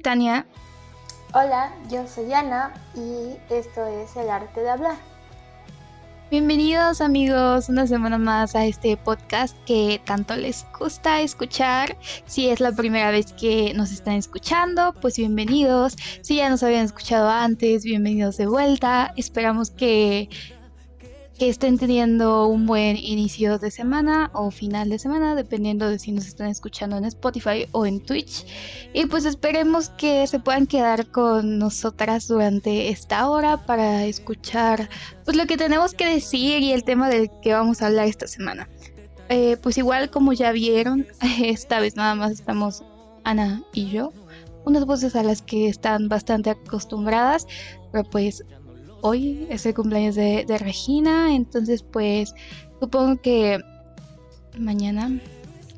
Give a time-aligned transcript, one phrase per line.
[0.00, 0.46] Tania.
[1.32, 4.96] Hola, yo soy Ana y esto es El Arte de Hablar.
[6.30, 11.96] Bienvenidos amigos una semana más a este podcast que tanto les gusta escuchar.
[12.24, 15.96] Si es la primera vez que nos están escuchando, pues bienvenidos.
[16.22, 19.12] Si ya nos habían escuchado antes, bienvenidos de vuelta.
[19.16, 20.28] Esperamos que
[21.40, 26.12] que estén teniendo un buen inicio de semana o final de semana, dependiendo de si
[26.12, 28.44] nos están escuchando en Spotify o en Twitch.
[28.92, 34.90] Y pues esperemos que se puedan quedar con nosotras durante esta hora para escuchar
[35.24, 38.26] pues lo que tenemos que decir y el tema del que vamos a hablar esta
[38.26, 38.68] semana.
[39.30, 41.06] Eh, pues igual como ya vieron,
[41.42, 42.84] esta vez nada más estamos
[43.24, 44.12] Ana y yo.
[44.66, 47.46] Unas voces a las que están bastante acostumbradas,
[47.92, 48.44] pero pues
[49.02, 52.34] hoy es el cumpleaños de, Regina, entonces pues
[52.80, 53.60] supongo que
[54.58, 55.10] mañana,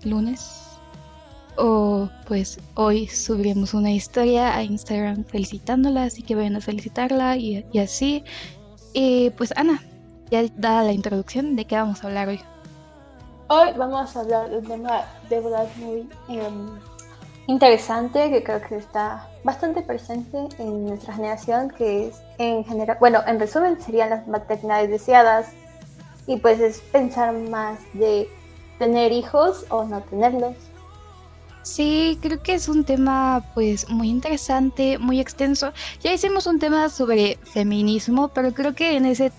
[0.04, 0.62] lunes,
[1.56, 7.64] o pues hoy subiremos una historia a Instagram felicitándola, así que vayan a felicitarla y,
[7.78, 8.24] así.
[8.94, 9.82] Y pues Ana,
[10.30, 12.40] ya dada la introducción, ¿de qué vamos a hablar hoy?
[13.48, 16.70] Hoy vamos a hablar de un tema de verdad muy em,
[17.52, 23.20] interesante que creo que está bastante presente en nuestra generación, que es en general, bueno,
[23.26, 25.48] en resumen serían las maternidades deseadas
[26.26, 28.28] y pues es pensar más de
[28.78, 30.56] tener hijos o no tenerlos.
[31.62, 35.72] Sí, creo que es un tema pues muy interesante, muy extenso.
[36.00, 39.30] Ya hicimos un tema sobre feminismo, pero creo que en ese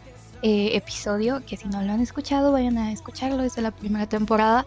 [0.43, 4.07] eh, episodio, que si no lo han escuchado, vayan a escucharlo, es de la primera
[4.07, 4.65] temporada.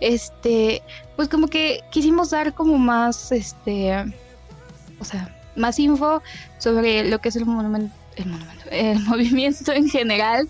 [0.00, 0.82] Este,
[1.16, 3.94] pues como que quisimos dar como más, este,
[4.98, 6.22] o sea, más info
[6.56, 10.48] sobre lo que es el monumento, el monumento, el movimiento en general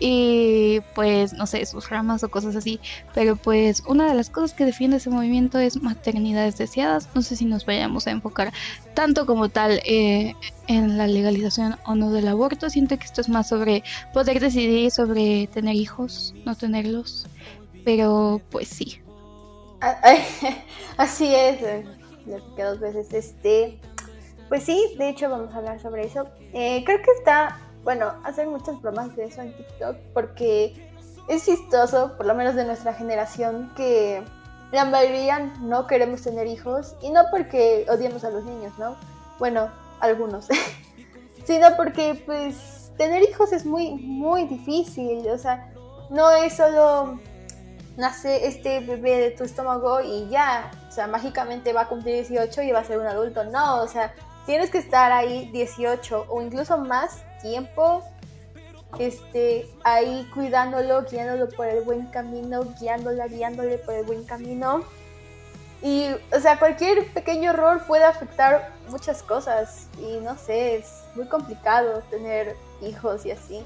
[0.00, 2.80] y pues no sé, sus ramas o cosas así.
[3.14, 7.08] Pero pues una de las cosas que defiende ese movimiento es maternidades deseadas.
[7.14, 8.52] No sé si nos vayamos a enfocar
[8.94, 10.34] tanto como tal eh,
[10.66, 12.70] en la legalización o no del aborto.
[12.70, 17.26] Siento que esto es más sobre poder decidir sobre tener hijos, no tenerlos.
[17.84, 19.00] Pero pues sí.
[20.96, 21.84] Así es, eh,
[22.56, 23.78] dos veces este.
[24.48, 26.26] Pues sí, de hecho vamos a hablar sobre eso.
[26.52, 30.74] Eh, creo que está bueno, hacen muchas bromas de eso en TikTok porque
[31.28, 34.22] es chistoso, por lo menos de nuestra generación, que
[34.72, 38.96] la mayoría no queremos tener hijos y no porque odiemos a los niños, ¿no?
[39.38, 40.48] Bueno, algunos,
[41.44, 45.72] sino porque pues tener hijos es muy, muy difícil, o sea,
[46.08, 47.20] no es solo
[47.96, 52.62] nace este bebé de tu estómago y ya, o sea, mágicamente va a cumplir 18
[52.62, 54.14] y va a ser un adulto, no, o sea,
[54.46, 58.02] tienes que estar ahí 18 o incluso más tiempo
[58.98, 64.84] este, ahí cuidándolo, guiándolo por el buen camino, guiándola, guiándole por el buen camino.
[65.82, 69.88] Y, o sea, cualquier pequeño error puede afectar muchas cosas.
[69.98, 73.64] Y no sé, es muy complicado tener hijos y así.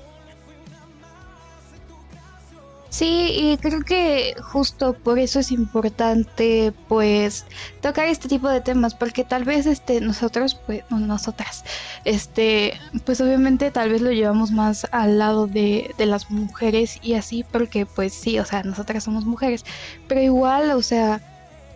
[2.91, 7.44] Sí, y creo que justo por eso es importante pues
[7.82, 11.65] tocar este tipo de temas, porque tal vez este nosotros pues nosotras
[12.04, 17.12] este pues obviamente tal vez lo llevamos más al lado de, de las mujeres y
[17.15, 19.65] así porque pues sí, o sea, nosotras somos mujeres,
[20.09, 21.21] pero igual, o sea,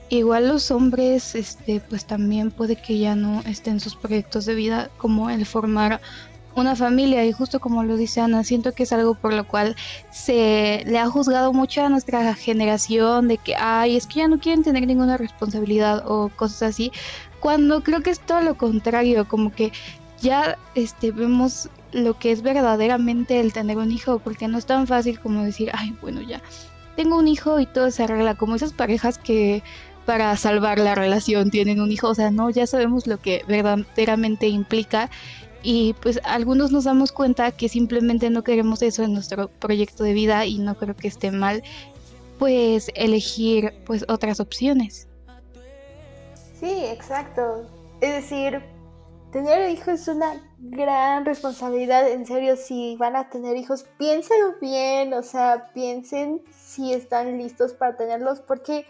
[0.08, 4.90] igual los hombres este pues también puede que ya no estén sus proyectos de vida
[4.96, 6.00] como el formar
[6.54, 9.76] una familia y justo como lo dice Ana, siento que es algo por lo cual
[10.10, 14.38] se le ha juzgado mucho a nuestra generación de que, ay, es que ya no
[14.38, 16.92] quieren tener ninguna responsabilidad o cosas así,
[17.40, 19.72] cuando creo que es todo lo contrario, como que
[20.20, 24.86] ya este, vemos lo que es verdaderamente el tener un hijo, porque no es tan
[24.86, 26.40] fácil como decir, ay, bueno, ya,
[26.96, 29.62] tengo un hijo y todo se arregla, como esas parejas que
[30.06, 34.48] para salvar la relación tienen un hijo, o sea, no, ya sabemos lo que verdaderamente
[34.48, 35.10] implica
[35.62, 40.12] y pues algunos nos damos cuenta que simplemente no queremos eso en nuestro proyecto de
[40.12, 41.62] vida y no creo que esté mal
[42.38, 45.06] pues elegir pues otras opciones.
[46.58, 47.68] Sí, exacto.
[48.00, 48.62] Es decir,
[49.32, 55.14] tener hijos es una gran responsabilidad, en serio, si van a tener hijos, piénsenlo bien,
[55.14, 58.86] o sea, piensen si están listos para tenerlos, porque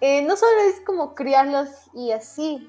[0.00, 2.68] eh, no solo es como criarlos y así,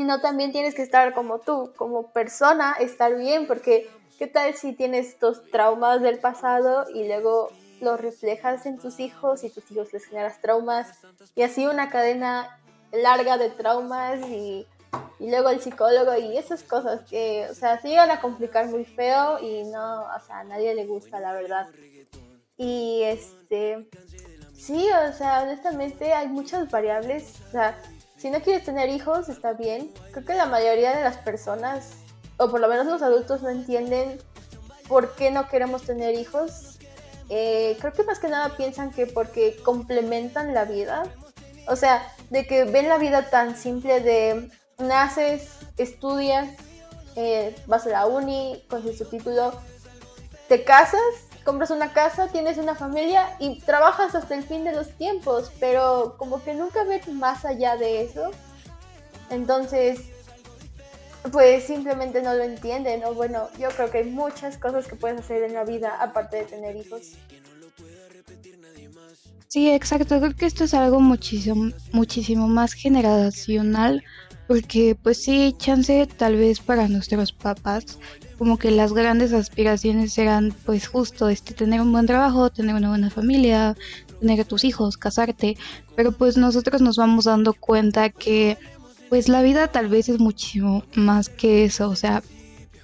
[0.00, 3.86] sino también tienes que estar como tú, como persona, estar bien, porque
[4.18, 7.50] ¿qué tal si tienes estos traumas del pasado y luego
[7.82, 10.88] los reflejas en tus hijos y tus hijos les generas traumas
[11.34, 12.58] y así una cadena
[12.92, 14.66] larga de traumas y,
[15.18, 18.86] y luego el psicólogo y esas cosas que, o sea, se llegan a complicar muy
[18.86, 21.66] feo y no, o sea, a nadie le gusta, la verdad.
[22.56, 23.86] Y este,
[24.54, 27.76] sí, o sea, honestamente hay muchas variables, o sea,
[28.20, 29.90] si no quieres tener hijos, está bien.
[30.12, 31.92] Creo que la mayoría de las personas,
[32.36, 34.18] o por lo menos los adultos, no entienden
[34.88, 36.78] por qué no queremos tener hijos.
[37.30, 41.04] Eh, creo que más que nada piensan que porque complementan la vida.
[41.66, 46.48] O sea, de que ven la vida tan simple de naces, estudias,
[47.16, 49.54] eh, vas a la uni, consigues tu título,
[50.46, 51.00] te casas,
[51.44, 56.14] compras una casa, tienes una familia y trabajas hasta el fin de los tiempos, pero
[56.18, 58.30] como que nunca ves más allá de eso.
[59.30, 60.00] Entonces,
[61.32, 63.04] pues simplemente no lo entienden.
[63.04, 66.38] O bueno, yo creo que hay muchas cosas que puedes hacer en la vida aparte
[66.38, 67.12] de tener hijos.
[69.48, 70.20] Sí, exacto.
[70.20, 74.04] Creo que esto es algo muchísimo, muchísimo más generacional.
[74.50, 78.00] Porque pues sí, chance tal vez para nuestros papás,
[78.36, 82.88] como que las grandes aspiraciones eran pues justo este tener un buen trabajo, tener una
[82.88, 83.76] buena familia,
[84.18, 85.56] tener a tus hijos, casarte.
[85.94, 88.58] Pero pues nosotros nos vamos dando cuenta que
[89.08, 92.24] pues la vida tal vez es muchísimo más que eso, o sea,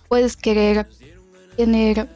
[0.08, 0.86] puedes querer
[1.56, 2.08] tener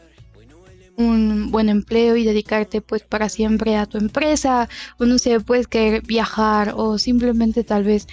[0.97, 4.69] un buen empleo y dedicarte pues para siempre a tu empresa,
[4.99, 8.07] o no sé, puedes querer viajar o simplemente tal vez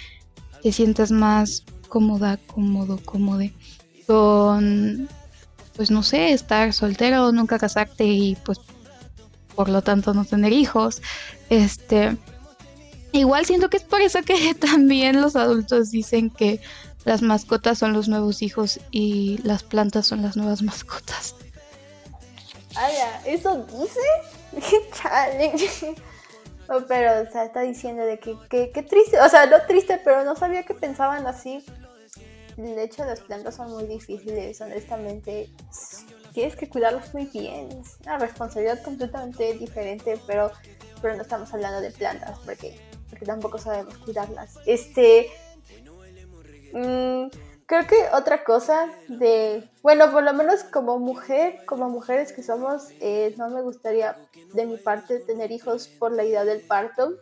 [0.62, 3.52] te sientas más cómoda, cómodo, cómode
[4.06, 5.08] con
[5.76, 8.58] pues no sé, estar soltero, nunca casarte y pues
[9.54, 11.00] por lo tanto no tener hijos.
[11.50, 12.16] Este,
[13.12, 16.60] Igual siento que es por eso que también los adultos dicen que
[17.04, 21.34] las mascotas son los nuevos hijos y las plantas son las nuevas mascotas.
[22.74, 22.94] Ay,
[23.24, 24.60] ¿eso dice?
[24.70, 25.94] ¡Qué challenge!
[26.68, 30.64] Oh, pero, está diciendo de que, qué triste, o sea, no triste, pero no sabía
[30.64, 31.64] que pensaban así.
[32.56, 35.48] De hecho, las plantas son muy difíciles, honestamente.
[36.32, 37.70] Tienes que cuidarlas muy bien.
[37.72, 40.50] Es una responsabilidad completamente diferente, pero,
[41.00, 42.76] pero no estamos hablando de plantas, porque
[43.08, 44.58] porque tampoco sabemos cuidarlas.
[44.66, 45.28] Este.
[46.72, 47.28] Mm,
[47.68, 49.70] creo que otra cosa de.
[49.82, 54.16] Bueno, por lo menos como mujer, como mujeres que somos, eh, no me gustaría
[54.54, 57.12] de mi parte tener hijos por la idea del parto.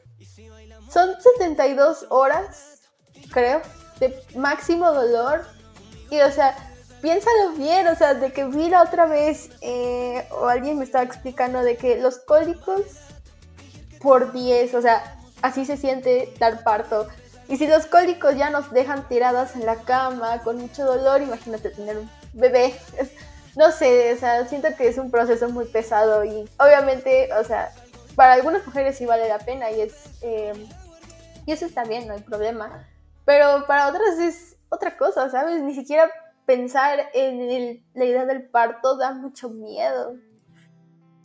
[0.88, 2.82] Son 72 horas,
[3.32, 3.60] creo,
[3.98, 5.44] de máximo dolor.
[6.10, 6.56] Y o sea,
[7.02, 11.02] piénsalo bien, o sea, de que vi la otra vez, eh, o alguien me estaba
[11.02, 12.82] explicando de que los cólicos
[14.00, 17.08] por 10, o sea, así se siente dar parto.
[17.48, 21.70] Y si los cólicos ya nos dejan tiradas en la cama con mucho dolor, imagínate
[21.70, 22.74] tener un bebé.
[23.56, 27.72] No sé, o sea, siento que es un proceso muy pesado y obviamente, o sea,
[28.14, 30.52] para algunas mujeres sí vale la pena y es eh,
[31.46, 32.86] eso está bien, no hay problema.
[33.24, 35.62] Pero para otras es otra cosa, ¿sabes?
[35.62, 36.10] Ni siquiera
[36.44, 40.16] pensar en la idea del parto da mucho miedo.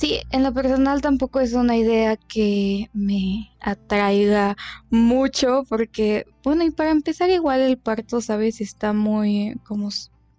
[0.01, 4.57] Sí, en lo personal tampoco es una idea que me atraiga
[4.89, 8.61] mucho porque, bueno, y para empezar igual el parto, ¿sabes?
[8.61, 9.89] Está muy como,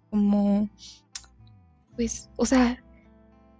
[0.09, 0.69] como,
[1.95, 2.83] pues, o sea,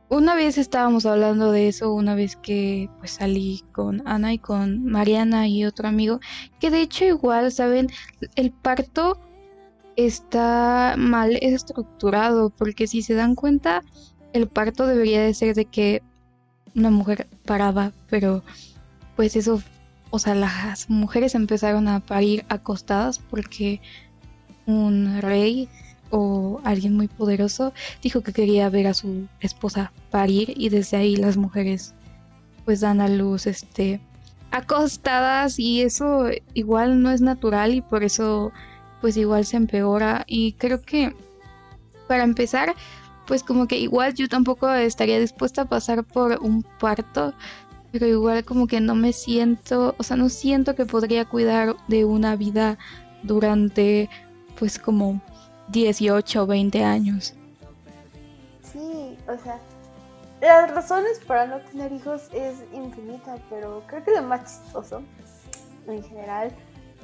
[0.10, 4.84] una vez estábamos hablando de eso, una vez que pues salí con Ana y con
[4.84, 6.20] Mariana y otro amigo,
[6.60, 7.88] que de hecho igual, ¿saben?
[8.36, 9.22] El parto
[9.96, 13.84] está mal estructurado porque si se dan cuenta
[14.34, 16.02] el parto debería de ser de que
[16.76, 18.44] una mujer paraba, pero
[19.16, 19.62] pues eso,
[20.10, 23.80] o sea, las mujeres empezaron a parir acostadas porque
[24.66, 25.70] un rey
[26.10, 31.16] o alguien muy poderoso dijo que quería ver a su esposa parir y desde ahí
[31.16, 31.94] las mujeres
[32.66, 34.00] pues dan a luz este
[34.52, 38.52] acostadas y eso igual no es natural y por eso
[39.02, 41.16] pues igual se empeora y creo que
[42.08, 42.76] para empezar
[43.28, 47.34] pues como que igual yo tampoco estaría dispuesta a pasar por un parto,
[47.92, 52.06] pero igual como que no me siento, o sea, no siento que podría cuidar de
[52.06, 52.78] una vida
[53.24, 54.10] durante
[54.58, 55.22] pues como
[55.70, 57.34] 18 o 20 años.
[58.62, 59.60] Sí, o sea,
[60.42, 65.02] las razones para no tener hijos es infinita, pero creo que lo más chistoso
[65.88, 66.52] en general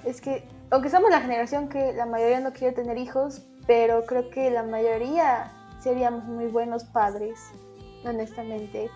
[0.05, 4.29] es que, aunque somos la generación que la mayoría no quiere tener hijos, pero creo
[4.29, 7.39] que la mayoría seríamos muy buenos padres,
[8.05, 8.89] honestamente.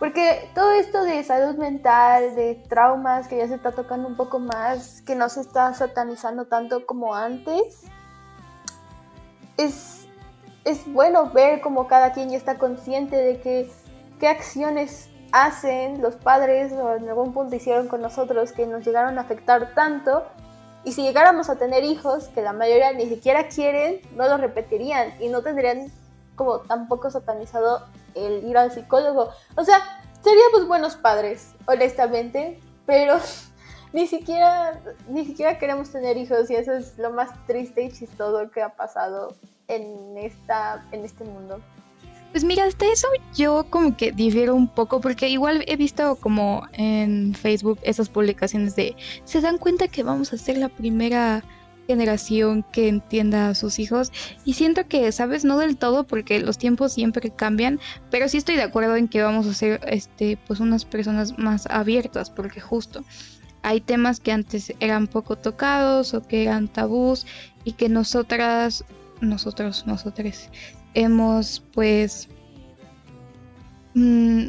[0.00, 4.38] Porque todo esto de salud mental, de traumas, que ya se está tocando un poco
[4.38, 7.82] más, que no se está satanizando tanto como antes,
[9.58, 10.08] es,
[10.64, 13.70] es bueno ver como cada quien ya está consciente de que
[14.18, 19.18] qué acciones hacen los padres o en algún punto hicieron con nosotros que nos llegaron
[19.18, 20.24] a afectar tanto.
[20.82, 25.12] Y si llegáramos a tener hijos, que la mayoría ni siquiera quieren, no lo repetirían
[25.20, 25.92] y no tendrían
[26.40, 29.28] como tampoco satanizado el ir al psicólogo.
[29.56, 29.78] O sea,
[30.22, 33.18] seríamos buenos padres, honestamente, pero
[33.92, 38.50] ni siquiera, ni siquiera queremos tener hijos y eso es lo más triste y chistoso
[38.50, 39.34] que ha pasado
[39.68, 41.60] en, esta, en este mundo.
[42.32, 46.66] Pues mira, hasta eso yo como que difiero un poco porque igual he visto como
[46.72, 51.44] en Facebook esas publicaciones de se dan cuenta que vamos a ser la primera
[51.90, 54.12] generación que entienda a sus hijos.
[54.44, 57.80] Y siento que, sabes, no del todo porque los tiempos siempre cambian,
[58.10, 61.66] pero sí estoy de acuerdo en que vamos a ser este pues unas personas más
[61.66, 63.04] abiertas porque justo
[63.62, 67.26] hay temas que antes eran poco tocados o que eran tabús
[67.64, 68.84] y que nosotras
[69.20, 70.48] nosotros nosotros
[70.94, 72.28] hemos pues
[73.94, 74.46] mm,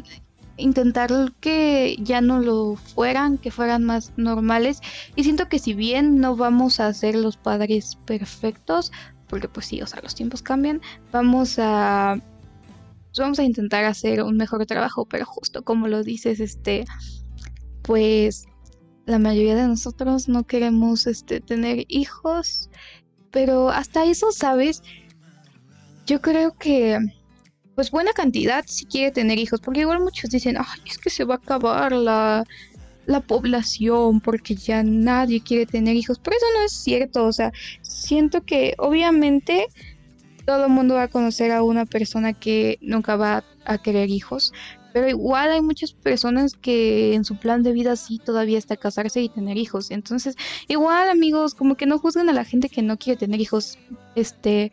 [0.62, 4.80] intentar que ya no lo fueran, que fueran más normales.
[5.16, 8.92] Y siento que si bien no vamos a ser los padres perfectos,
[9.28, 12.20] porque pues sí, o sea, los tiempos cambian, vamos a
[13.18, 16.84] vamos a intentar hacer un mejor trabajo, pero justo como lo dices, este
[17.82, 18.46] pues
[19.06, 22.70] la mayoría de nosotros no queremos este tener hijos,
[23.30, 24.82] pero hasta eso, ¿sabes?
[26.06, 26.98] Yo creo que
[27.74, 31.24] pues buena cantidad si quiere tener hijos, porque igual muchos dicen, ay, es que se
[31.24, 32.44] va a acabar la,
[33.06, 37.52] la población porque ya nadie quiere tener hijos, pero eso no es cierto, o sea,
[37.82, 39.66] siento que obviamente
[40.44, 44.52] todo el mundo va a conocer a una persona que nunca va a querer hijos,
[44.92, 49.22] pero igual hay muchas personas que en su plan de vida sí todavía está casarse
[49.22, 49.90] y tener hijos.
[49.90, 50.36] Entonces,
[50.68, 53.78] igual amigos, como que no juzguen a la gente que no quiere tener hijos.
[54.14, 54.70] Este,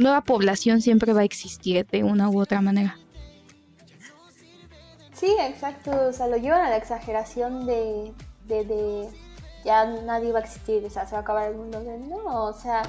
[0.00, 2.98] nueva población siempre va a existir de una u otra manera.
[5.12, 5.90] Sí, exacto.
[6.08, 8.12] O sea, lo llevan a la exageración de,
[8.46, 9.08] de,
[9.64, 11.82] ya nadie va a existir, o sea, se va a acabar el mundo.
[12.08, 12.82] No, o sea,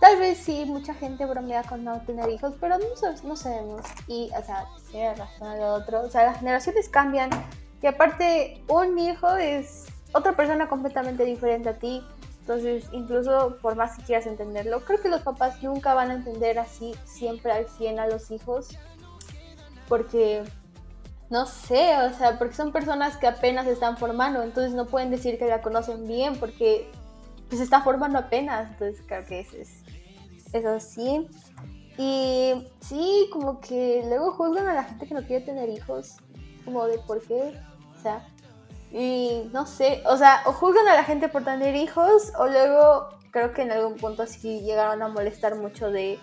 [0.00, 2.84] tal vez sí, mucha gente bromea con no tener hijos, pero no,
[3.24, 3.82] no sabemos.
[4.06, 6.02] Y, o sea, tiene razón el otro.
[6.02, 7.30] O sea, las generaciones cambian.
[7.82, 12.02] Y aparte, un hijo es otra persona completamente diferente a ti.
[12.48, 16.58] Entonces, incluso por más que quieras entenderlo, creo que los papás nunca van a entender
[16.58, 18.70] así siempre al 100 a los hijos.
[19.86, 20.44] Porque,
[21.28, 25.38] no sé, o sea, porque son personas que apenas están formando, entonces no pueden decir
[25.38, 26.90] que la conocen bien porque
[27.48, 28.70] pues, se está formando apenas.
[28.70, 29.82] Entonces, creo que eso es,
[30.54, 31.28] es así.
[31.98, 36.16] Y sí, como que luego juzgan a la gente que no quiere tener hijos,
[36.64, 37.60] como de por qué,
[37.98, 38.26] o sea,
[38.90, 43.08] y no sé, o sea, o juzgan a la gente por tener hijos, o luego
[43.30, 46.18] creo que en algún punto sí llegaron a molestar mucho de,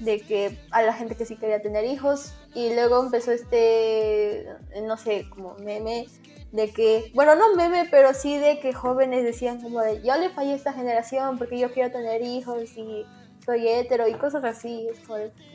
[0.00, 2.34] de que a la gente que sí quería tener hijos.
[2.54, 4.46] Y luego empezó este,
[4.82, 6.06] no sé, como meme
[6.52, 10.30] de que, bueno, no meme, pero sí de que jóvenes decían como de, yo le
[10.30, 13.04] fallé a esta generación porque yo quiero tener hijos y
[13.44, 14.88] soy hetero y cosas así.
[14.88, 15.00] Es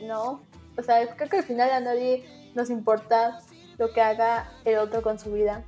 [0.02, 0.42] no,
[0.76, 3.40] o sea, creo que al final a nadie nos importa
[3.78, 5.64] lo que haga el otro con su vida.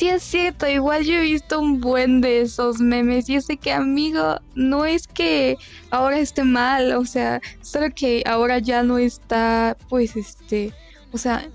[0.00, 3.70] Sí, es cierto, igual yo he visto un buen de esos memes y sé que
[3.70, 5.58] amigo, no es que
[5.90, 10.72] ahora esté mal, o sea, solo que ahora ya no está, pues este,
[11.12, 11.46] o sea,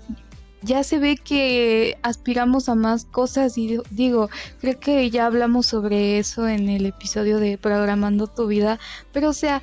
[0.62, 6.20] ya se ve que aspiramos a más cosas y digo, creo que ya hablamos sobre
[6.20, 8.78] eso en el episodio de Programando tu vida,
[9.10, 9.60] pero o sea,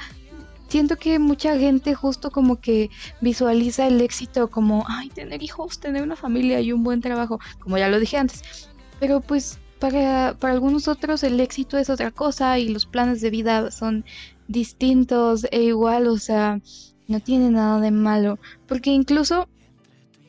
[0.67, 2.89] siento que mucha gente justo como que
[3.21, 7.77] visualiza el éxito como, ay, tener hijos, tener una familia y un buen trabajo, como
[7.77, 8.72] ya lo dije antes,
[9.03, 13.31] pero pues para, para algunos otros el éxito es otra cosa y los planes de
[13.31, 14.05] vida son
[14.47, 16.61] distintos e igual, o sea,
[17.09, 18.39] no tiene nada de malo.
[18.65, 19.49] Porque incluso,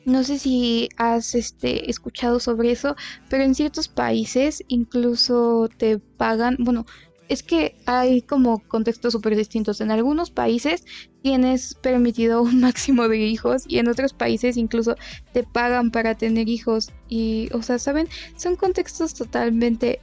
[0.03, 2.97] no sé si has este, escuchado sobre eso,
[3.29, 6.85] pero en ciertos países incluso te pagan, bueno,
[7.27, 9.81] es que hay como contextos súper distintos.
[9.81, 10.83] En algunos países
[11.21, 14.95] tienes permitido un máximo de hijos y en otros países incluso
[15.33, 16.91] te pagan para tener hijos.
[17.07, 18.07] Y, o sea, ¿saben?
[18.35, 19.99] Son contextos totalmente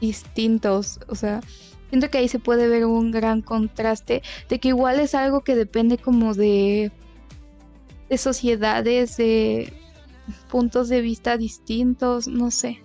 [0.00, 1.00] distintos.
[1.08, 1.40] O sea,
[1.88, 5.54] siento que ahí se puede ver un gran contraste de que igual es algo que
[5.54, 6.90] depende como de,
[8.08, 9.72] de sociedades, de
[10.50, 12.82] puntos de vista distintos, no sé.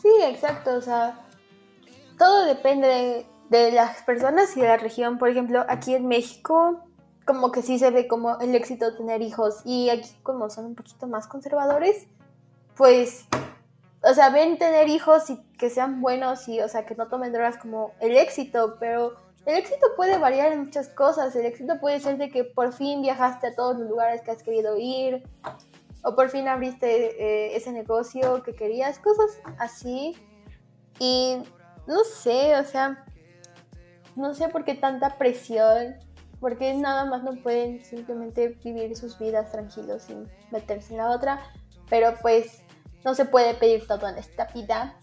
[0.00, 1.27] Sí, exacto, o sea
[2.18, 5.18] todo depende de, las personas y de la región.
[5.18, 6.84] Por ejemplo, aquí en México,
[7.24, 9.62] como que sí se ve como el éxito tener hijos.
[9.64, 12.06] Y aquí, como son un poquito más conservadores,
[12.76, 13.26] pues,
[14.02, 17.32] o sea, ven tener hijos y que sean buenos y, o sea, que no tomen
[17.32, 19.14] drogas como el éxito, pero
[19.46, 21.34] el éxito puede variar en muchas cosas.
[21.34, 24.42] El éxito puede ser de que por fin viajaste a todos los lugares que has
[24.42, 25.22] querido ir,
[26.04, 26.86] o por fin abriste
[27.20, 30.16] eh, ese negocio que querías, cosas así.
[31.00, 31.42] Y
[31.88, 33.02] no sé, o sea,
[34.14, 35.96] no sé por qué tanta presión,
[36.38, 41.40] porque nada más no pueden simplemente vivir sus vidas tranquilos sin meterse en la otra,
[41.88, 42.62] pero pues
[43.04, 44.96] no se puede pedir todo en esta vida.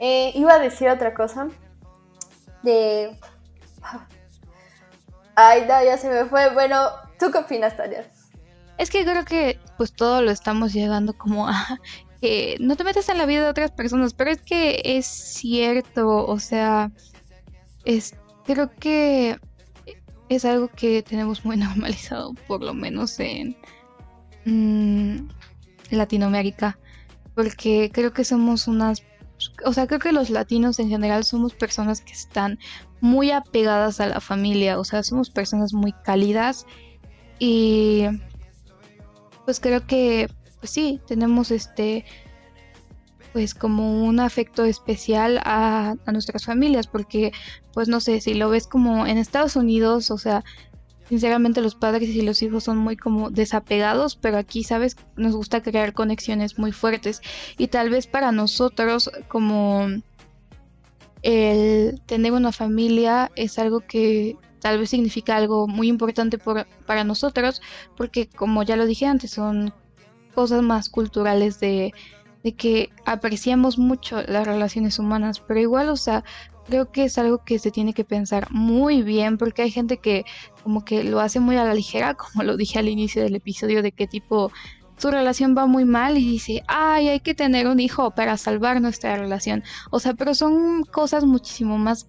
[0.00, 1.48] Eh, iba a decir otra cosa
[2.62, 3.18] de...
[5.34, 6.52] Ay, no, ya se me fue.
[6.52, 8.04] Bueno, ¿tú qué opinas, Tania?
[8.76, 11.54] Es que creo que pues todo lo estamos llegando como a
[12.20, 16.26] que no te metas en la vida de otras personas, pero es que es cierto,
[16.26, 16.90] o sea,
[17.84, 19.38] es creo que
[20.28, 23.56] es algo que tenemos muy normalizado, por lo menos en
[24.44, 25.28] mm,
[25.90, 26.78] Latinoamérica,
[27.34, 29.02] porque creo que somos unas,
[29.64, 32.58] o sea, creo que los latinos en general somos personas que están
[33.00, 36.66] muy apegadas a la familia, o sea, somos personas muy cálidas
[37.38, 38.06] y
[39.44, 40.28] pues creo que,
[40.60, 42.04] pues sí, tenemos este,
[43.32, 47.32] pues como un afecto especial a, nuestras familias, porque
[47.72, 50.44] pues no sé, si lo ves como en Estados Unidos, o sea,
[51.08, 54.96] sinceramente los padres y los hijos son muy como desapegados, pero aquí, ¿sabes?
[55.16, 57.22] Nos gusta crear conexiones muy fuertes
[57.56, 59.86] y tal vez para nosotros como
[61.22, 67.62] el tener una familia es algo que tal vez significa algo muy importante para nosotros,
[67.96, 69.72] porque como ya lo dije antes, son
[70.38, 71.92] cosas más culturales de,
[72.44, 76.22] de que apreciamos mucho las relaciones humanas, pero igual, o sea,
[76.68, 80.24] creo que es algo que se tiene que pensar muy bien, porque hay gente que
[80.62, 83.82] como que lo hace muy a la ligera, como lo dije al inicio del episodio,
[83.82, 84.52] de qué tipo
[84.96, 88.80] su relación va muy mal y dice, ay, hay que tener un hijo para salvar
[88.80, 89.64] nuestra relación.
[89.90, 92.08] O sea, pero son cosas muchísimo más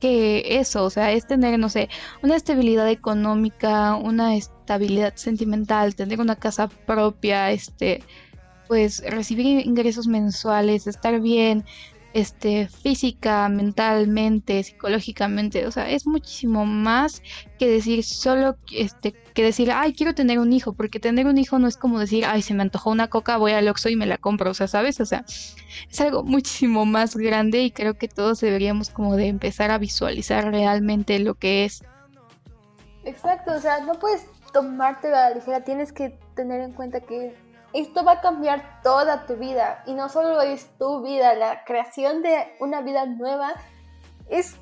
[0.00, 1.90] que eso, o sea, es tener, no sé,
[2.22, 4.34] una estabilidad económica, una
[4.66, 8.02] estabilidad sentimental, tener una casa propia, este,
[8.66, 11.64] pues recibir ingresos mensuales, estar bien,
[12.14, 17.22] este, física, mentalmente, psicológicamente, o sea, es muchísimo más
[17.60, 21.60] que decir solo, este, que decir, ay, quiero tener un hijo, porque tener un hijo
[21.60, 24.06] no es como decir, ay, se me antojó una coca, voy al Oxxo y me
[24.06, 24.98] la compro, o sea, ¿sabes?
[24.98, 25.24] O sea,
[25.88, 30.50] es algo muchísimo más grande y creo que todos deberíamos como de empezar a visualizar
[30.50, 31.84] realmente lo que es.
[33.04, 34.22] Exacto, o sea, no puedes
[34.56, 37.36] tomarte a la ligera, tienes que tener en cuenta que
[37.74, 39.82] esto va a cambiar toda tu vida.
[39.86, 43.52] Y no solo es tu vida, la creación de una vida nueva
[44.30, 44.56] es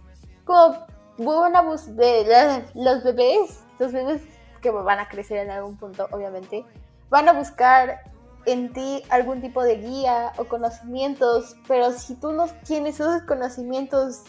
[0.44, 0.84] como
[1.16, 4.22] de los bebés, los bebés
[4.60, 6.64] que van a crecer en algún punto, obviamente,
[7.08, 8.00] van a buscar
[8.46, 14.24] en ti algún tipo de guía o conocimientos, pero si tú no tienes esos conocimientos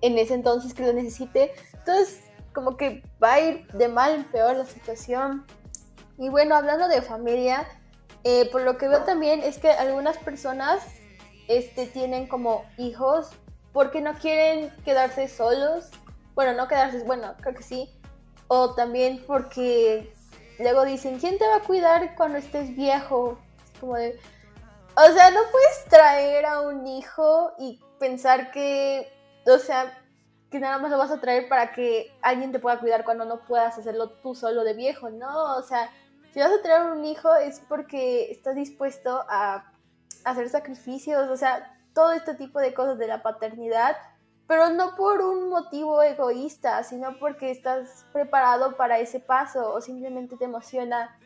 [0.00, 2.23] en ese entonces que lo necesite, entonces
[2.54, 5.44] como que va a ir de mal en peor la situación.
[6.18, 7.66] Y bueno, hablando de familia,
[8.22, 10.82] eh, por lo que veo también es que algunas personas
[11.48, 13.30] este, tienen como hijos
[13.72, 15.90] porque no quieren quedarse solos.
[16.34, 17.90] Bueno, no quedarse, bueno, creo que sí,
[18.48, 20.12] o también porque
[20.58, 23.38] luego dicen, ¿quién te va a cuidar cuando estés viejo?
[23.80, 24.18] como de...
[24.96, 29.12] O sea, no puedes traer a un hijo y pensar que,
[29.46, 30.03] o sea,
[30.54, 33.44] que nada más lo vas a traer para que alguien te pueda cuidar cuando no
[33.44, 35.56] puedas hacerlo tú solo de viejo, ¿no?
[35.56, 35.90] O sea,
[36.32, 39.72] si vas a traer un hijo es porque estás dispuesto a
[40.24, 43.96] hacer sacrificios, o sea, todo este tipo de cosas de la paternidad
[44.46, 50.36] pero no por un motivo egoísta, sino porque estás preparado para ese paso o simplemente
[50.36, 51.18] te emociona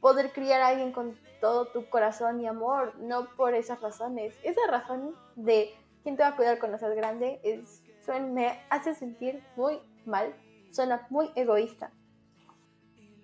[0.00, 4.36] poder criar a alguien con todo tu corazón y amor, no por esas razones.
[4.44, 7.82] Esa razón de quién te va a cuidar cuando seas grande es,
[8.34, 10.34] me hace sentir muy mal,
[10.70, 11.92] suena muy egoísta.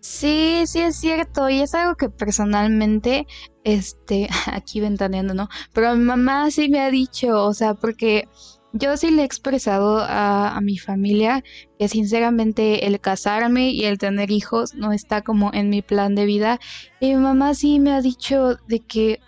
[0.01, 3.27] Sí, sí es cierto, y es algo que personalmente,
[3.65, 5.49] este, aquí ventaneando, ¿no?
[5.73, 8.29] Pero mi mamá sí me ha dicho, o sea, porque
[8.75, 11.43] yo sí le he expresado a, mi familia
[11.79, 16.27] que sinceramente el casarme y el tener hijos no está como en mi plan de
[16.27, 16.61] vida.
[17.01, 19.21] Y mi mamá sí me ha dicho de que,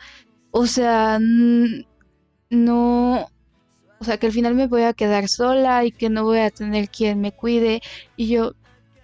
[0.50, 1.18] o sea,
[2.50, 3.28] no,
[3.98, 6.50] o sea, que al final me voy a quedar sola y que no voy a
[6.50, 7.80] tener quien me cuide.
[8.16, 8.52] Y yo,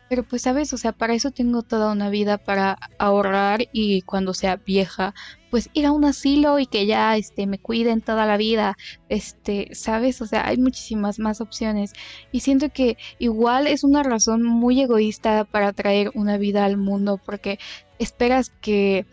[0.08, 4.34] pero pues sabes, o sea, para eso tengo toda una vida para ahorrar y cuando
[4.34, 5.14] sea vieja,
[5.50, 8.76] pues ir a un asilo y que ya este me cuiden toda la vida,
[9.08, 11.92] este, sabes, o sea, hay muchísimas más opciones.
[12.30, 17.18] Y siento que igual es una razón muy egoísta para traer una vida al mundo
[17.24, 17.58] porque
[17.98, 19.06] esperas que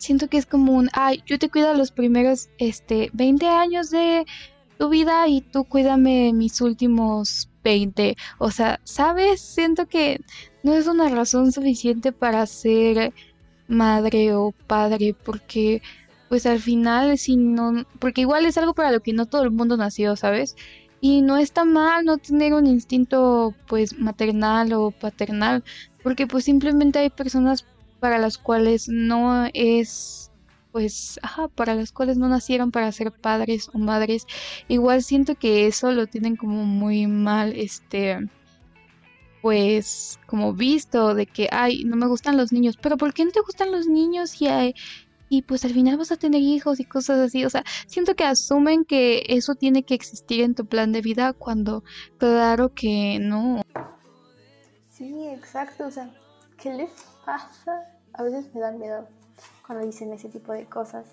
[0.00, 4.24] siento que es como un, ay, yo te cuido los primeros este 20 años de
[4.80, 8.16] tu vida y tú cuídame mis últimos 20.
[8.38, 9.42] O sea, ¿sabes?
[9.42, 10.22] Siento que
[10.62, 13.12] no es una razón suficiente para ser
[13.68, 15.82] madre o padre porque
[16.30, 19.50] pues al final si no porque igual es algo para lo que no todo el
[19.50, 20.56] mundo nació, ¿sabes?
[21.02, 25.62] Y no está mal no tener un instinto pues maternal o paternal,
[26.02, 27.66] porque pues simplemente hay personas
[28.00, 30.29] para las cuales no es
[30.72, 34.26] pues, ajá, para las cuales no nacieron para ser padres o madres,
[34.68, 38.18] igual siento que eso lo tienen como muy mal, este,
[39.42, 43.30] pues, como visto de que, ay, no me gustan los niños, pero ¿por qué no
[43.30, 44.74] te gustan los niños y, hay,
[45.28, 47.44] y pues al final vas a tener hijos y cosas así?
[47.44, 51.32] O sea, siento que asumen que eso tiene que existir en tu plan de vida
[51.32, 51.84] cuando
[52.18, 53.62] claro que no.
[54.88, 56.10] Sí, exacto, o sea,
[56.58, 56.90] ¿qué les
[57.24, 57.84] pasa?
[58.12, 59.08] A veces me dan miedo
[59.70, 61.06] cuando dicen ese tipo de cosas.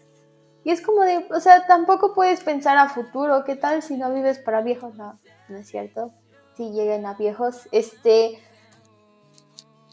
[0.64, 4.12] Y es como de, o sea, tampoco puedes pensar a futuro, ¿qué tal si no
[4.12, 4.96] vives para viejos?
[4.96, 6.12] No, no es cierto.
[6.56, 8.40] Si lleguen a viejos, este...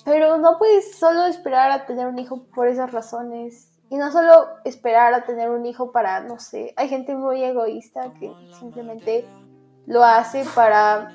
[0.07, 3.70] Pero no puedes solo esperar a tener un hijo por esas razones.
[3.90, 8.14] Y no solo esperar a tener un hijo para, no sé, hay gente muy egoísta
[8.18, 9.27] que simplemente
[9.85, 11.12] lo hace para,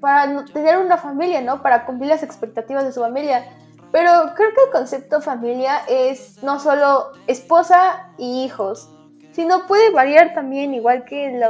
[0.00, 1.60] para tener una familia, ¿no?
[1.60, 3.44] Para cumplir las expectativas de su familia.
[3.92, 8.88] Pero creo que el concepto familia es no solo esposa y hijos,
[9.32, 11.40] sino puede variar también, igual que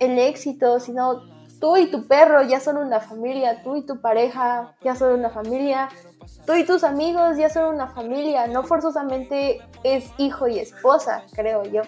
[0.00, 1.22] el éxito, sino
[1.60, 5.30] tú y tu perro ya son una familia, tú y tu pareja ya son una
[5.30, 5.88] familia,
[6.46, 11.64] tú y tus amigos ya son una familia, no forzosamente es hijo y esposa, creo
[11.64, 11.82] yo.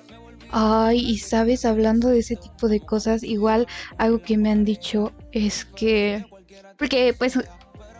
[0.50, 3.66] Ay, y sabes, hablando de ese tipo de cosas, igual
[3.98, 6.24] algo que me han dicho es que,
[6.78, 7.38] porque pues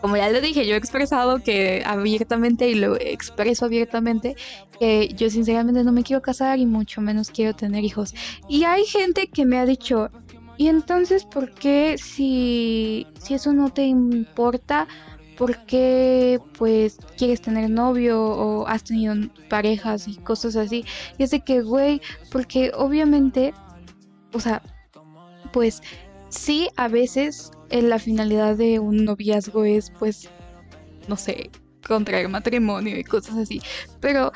[0.01, 4.35] como ya le dije, yo he expresado que abiertamente y lo expreso abiertamente
[4.79, 8.13] que yo sinceramente no me quiero casar y mucho menos quiero tener hijos.
[8.47, 10.09] Y hay gente que me ha dicho,
[10.57, 14.87] ¿y entonces por qué si, si eso no te importa?
[15.37, 19.15] ¿Por qué pues quieres tener novio o has tenido
[19.49, 20.83] parejas y cosas así?
[21.17, 23.53] Y es de que, güey, porque obviamente,
[24.33, 24.61] o sea,
[25.53, 25.81] pues
[26.27, 30.29] sí, a veces la finalidad de un noviazgo es, pues,
[31.07, 31.49] no sé,
[31.85, 33.61] contraer matrimonio y cosas así.
[33.99, 34.31] Pero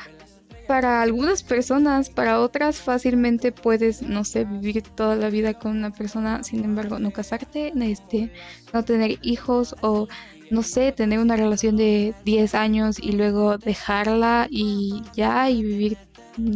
[0.66, 5.90] para algunas personas, para otras fácilmente puedes, no sé, vivir toda la vida con una
[5.90, 8.32] persona, sin embargo, no casarte, este,
[8.72, 10.08] no tener hijos o,
[10.50, 15.98] no sé, tener una relación de 10 años y luego dejarla y ya y vivir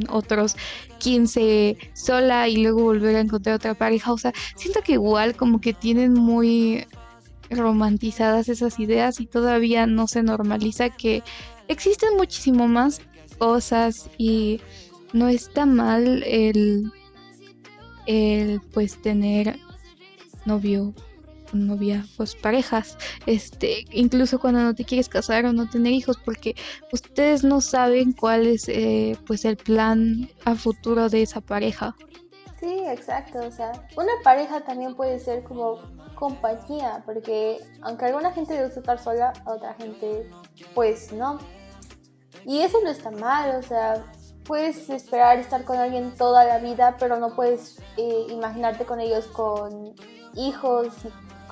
[0.08, 0.56] otros
[0.98, 4.12] 15 sola y luego volver a encontrar otra pareja.
[4.12, 6.86] O sea, siento que igual como que tienen muy
[7.50, 11.22] romantizadas esas ideas y todavía no se normaliza que
[11.68, 13.00] existen muchísimo más
[13.38, 14.60] cosas y
[15.12, 16.92] no está mal el,
[18.06, 19.58] el pues tener
[20.44, 20.94] novio
[21.52, 26.54] novia, pues parejas, este, incluso cuando no te quieres casar o no tener hijos, porque
[26.92, 31.94] ustedes no saben cuál es eh, pues el plan a futuro de esa pareja.
[32.60, 35.78] Sí, exacto, o sea, una pareja también puede ser como
[36.16, 40.28] compañía, porque aunque alguna gente gusta estar sola, a otra gente
[40.74, 41.38] pues no.
[42.44, 44.04] Y eso no está mal, o sea,
[44.44, 49.26] puedes esperar estar con alguien toda la vida, pero no puedes eh, imaginarte con ellos
[49.26, 49.94] con
[50.34, 50.88] hijos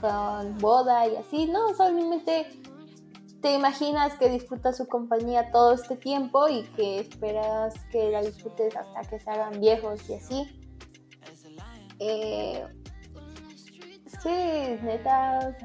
[0.01, 2.47] con boda y así, no, solamente
[3.41, 8.75] te imaginas que disfrutas su compañía todo este tiempo y que esperas que la disfrutes
[8.77, 10.61] hasta que se hagan viejos y así.
[11.99, 12.67] Eh,
[14.23, 15.57] sí, neta,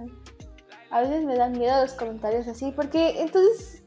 [0.89, 3.83] a veces me dan miedo los comentarios así, porque entonces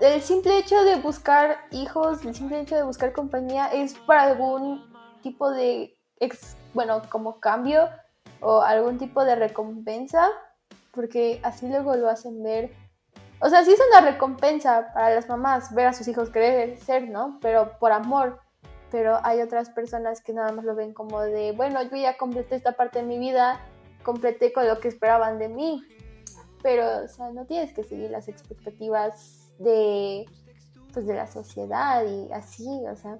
[0.00, 4.84] el simple hecho de buscar hijos, el simple hecho de buscar compañía es para algún
[5.22, 5.96] tipo de,
[6.74, 7.88] bueno, como cambio
[8.40, 10.28] o algún tipo de recompensa,
[10.92, 12.72] porque así luego lo hacen ver.
[13.40, 17.38] O sea, sí es una recompensa para las mamás ver a sus hijos crecer, ¿no?
[17.40, 18.40] Pero por amor.
[18.90, 22.56] Pero hay otras personas que nada más lo ven como de, bueno, yo ya completé
[22.56, 23.60] esta parte de mi vida,
[24.02, 25.82] completé con lo que esperaban de mí.
[26.62, 30.24] Pero, o sea, no tienes que seguir las expectativas de,
[30.92, 33.18] pues, de la sociedad y así, o sea,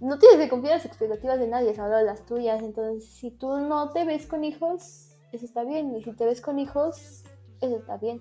[0.00, 2.62] no tienes que cumplir las expectativas de nadie, solo las tuyas.
[2.62, 5.94] Entonces, si tú no te ves con hijos, eso está bien.
[5.96, 7.24] Y si te ves con hijos,
[7.60, 8.20] eso está bien.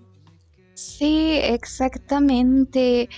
[0.74, 3.10] Sí, exactamente.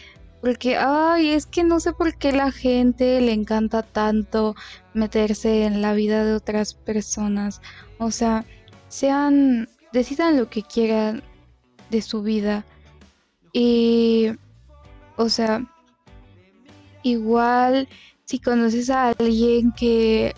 [0.41, 4.55] Porque, ay, es que no sé por qué la gente le encanta tanto
[4.93, 7.61] meterse en la vida de otras personas.
[7.97, 8.45] O sea,
[8.89, 11.23] sean, decidan lo que quieran
[11.89, 12.65] de su vida.
[13.53, 14.31] Y,
[15.15, 15.65] o sea,
[17.03, 17.87] igual
[18.25, 20.33] si conoces a alguien que,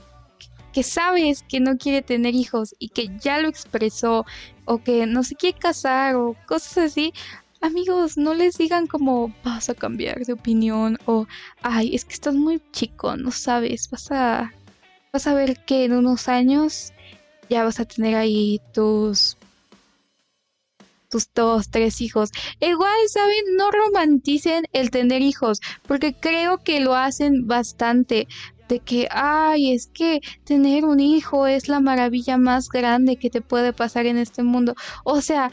[0.73, 4.25] que sabes que no quiere tener hijos y que ya lo expresó
[4.65, 7.13] o que no se quiere casar o cosas así,
[7.61, 11.25] amigos, no les digan como vas a cambiar de opinión o
[11.61, 14.53] ay, es que estás muy chico, no sabes, vas a
[15.13, 16.93] vas a ver que en unos años
[17.49, 19.36] ya vas a tener ahí tus
[21.09, 22.31] tus dos, tres hijos.
[22.59, 23.55] Igual, ¿saben?
[23.57, 28.27] No romanticen el tener hijos, porque creo que lo hacen bastante.
[28.67, 33.39] De que, ay, es que tener un hijo es la maravilla más grande que te
[33.39, 34.75] puede pasar en este mundo.
[35.05, 35.51] O sea,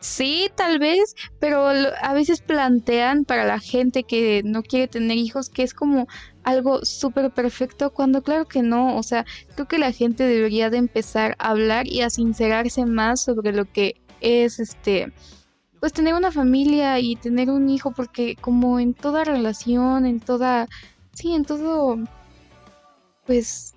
[0.00, 5.50] Sí, tal vez, pero a veces plantean para la gente que no quiere tener hijos
[5.50, 6.06] que es como
[6.44, 10.78] algo súper perfecto, cuando claro que no, o sea, creo que la gente debería de
[10.78, 15.12] empezar a hablar y a sincerarse más sobre lo que es este,
[15.80, 20.68] pues tener una familia y tener un hijo, porque como en toda relación, en toda,
[21.12, 21.98] sí, en todo,
[23.26, 23.74] pues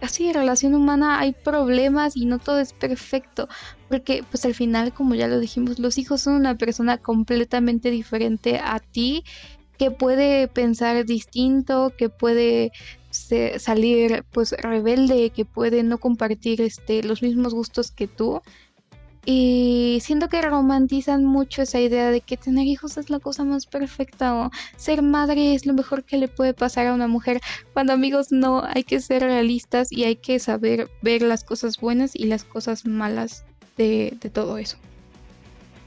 [0.00, 3.48] así relación humana hay problemas y no todo es perfecto,
[3.88, 8.58] porque pues al final, como ya lo dijimos, los hijos son una persona completamente diferente
[8.62, 9.24] a ti,
[9.78, 12.72] que puede pensar distinto, que puede
[13.10, 18.40] salir pues rebelde, que puede no compartir este los mismos gustos que tú.
[19.24, 23.66] Y siento que romantizan mucho esa idea de que tener hijos es la cosa más
[23.66, 27.40] perfecta o ser madre es lo mejor que le puede pasar a una mujer.
[27.72, 32.16] Cuando amigos no, hay que ser realistas y hay que saber ver las cosas buenas
[32.16, 33.44] y las cosas malas
[33.76, 34.76] de, de todo eso.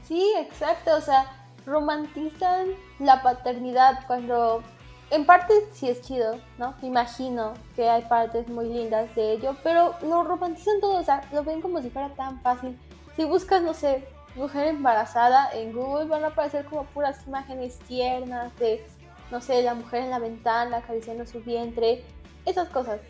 [0.08, 0.96] Sí, exacto.
[0.96, 1.26] O sea,
[1.66, 2.68] romantizan
[3.00, 4.62] la paternidad cuando
[5.10, 6.74] en parte sí es chido, ¿no?
[6.82, 11.44] Imagino que hay partes muy lindas de ello, pero lo romantizan todo, o sea, lo
[11.44, 12.76] ven como si fuera tan fácil
[13.16, 18.54] si buscas, no sé, mujer embarazada en Google van a aparecer como puras imágenes tiernas
[18.58, 18.86] de,
[19.30, 22.04] no sé, la mujer en la ventana acariciando su vientre,
[22.44, 23.00] esas cosas.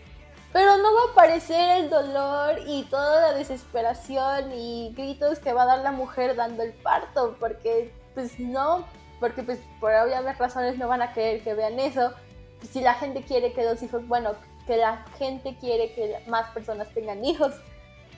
[0.53, 5.64] Pero no va a aparecer el dolor y toda la desesperación y gritos que va
[5.64, 8.87] a dar la mujer dando el parto, porque pues no,
[9.21, 12.12] porque pues por obvias razones no van a querer que vean eso.
[12.62, 14.35] si la gente quiere que los hijos, bueno,
[14.66, 17.53] que la gente quiere que más personas tengan hijos,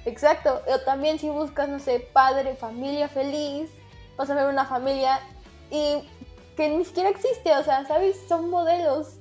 [0.05, 0.63] Exacto.
[0.67, 3.71] O también si buscas, no sé, padre, familia feliz,
[4.17, 5.21] vas a ver una familia
[5.71, 6.03] y
[6.57, 8.17] que ni siquiera existe, o sea, ¿sabes?
[8.29, 9.21] Son modelos.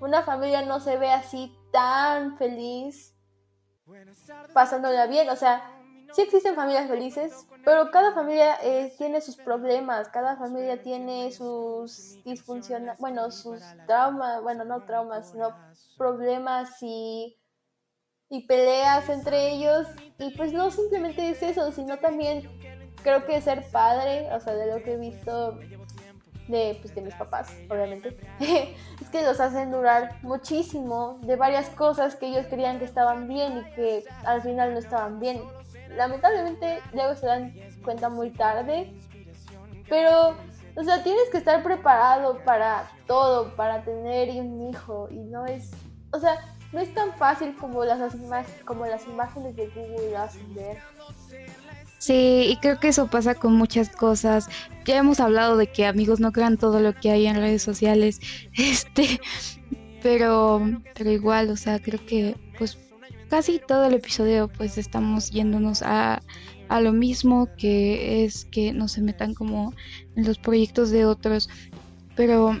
[0.00, 3.14] Una familia no se ve así tan feliz,
[4.52, 5.62] pasándola bien, o sea,
[6.12, 12.18] sí existen familias felices, pero cada familia eh, tiene sus problemas, cada familia tiene sus
[12.24, 15.54] disfunciones, bueno, sus traumas, bueno, no traumas, sino
[15.96, 17.38] problemas y
[18.32, 19.86] y peleas entre ellos.
[20.22, 22.48] Y pues no simplemente es eso, sino también
[23.02, 25.58] creo que ser padre, o sea, de lo que he visto
[26.46, 32.14] de, pues, de mis papás, obviamente, es que los hacen durar muchísimo de varias cosas
[32.14, 35.42] que ellos creían que estaban bien y que al final no estaban bien.
[35.96, 37.54] Lamentablemente luego se dan
[37.84, 38.94] cuenta muy tarde,
[39.88, 40.36] pero,
[40.76, 45.72] o sea, tienes que estar preparado para todo, para tener un hijo y no es,
[46.12, 46.36] o sea,
[46.72, 48.00] no es tan fácil como las,
[48.64, 50.78] como las imágenes de Google hacen ver.
[51.98, 54.48] Sí, y creo que eso pasa con muchas cosas.
[54.84, 58.20] Ya hemos hablado de que amigos no crean todo lo que hay en redes sociales.
[58.54, 59.20] Este,
[60.02, 60.60] pero
[60.94, 62.76] pero igual, o sea, creo que pues
[63.30, 66.22] casi todo el episodio pues estamos yéndonos a
[66.68, 69.74] a lo mismo que es que no se metan como
[70.16, 71.48] en los proyectos de otros,
[72.16, 72.58] pero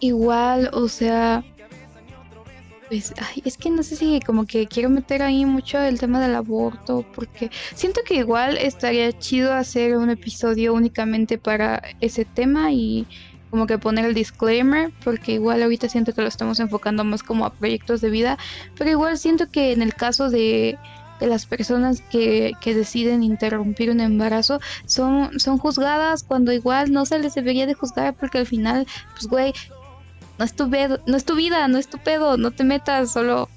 [0.00, 1.44] igual, o sea,
[2.88, 3.12] pues,
[3.44, 7.04] es que no sé si como que quiero meter ahí mucho el tema del aborto,
[7.14, 13.06] porque siento que igual estaría chido hacer un episodio únicamente para ese tema y
[13.50, 17.46] como que poner el disclaimer, porque igual ahorita siento que lo estamos enfocando más como
[17.46, 18.38] a proyectos de vida,
[18.76, 20.78] pero igual siento que en el caso de,
[21.20, 27.06] de las personas que, que, deciden interrumpir un embarazo son, son juzgadas cuando igual no
[27.06, 29.52] se les debería de juzgar porque al final, pues güey,
[30.38, 33.48] no es tu, no es tu vida, no es tu pedo, no te metas solo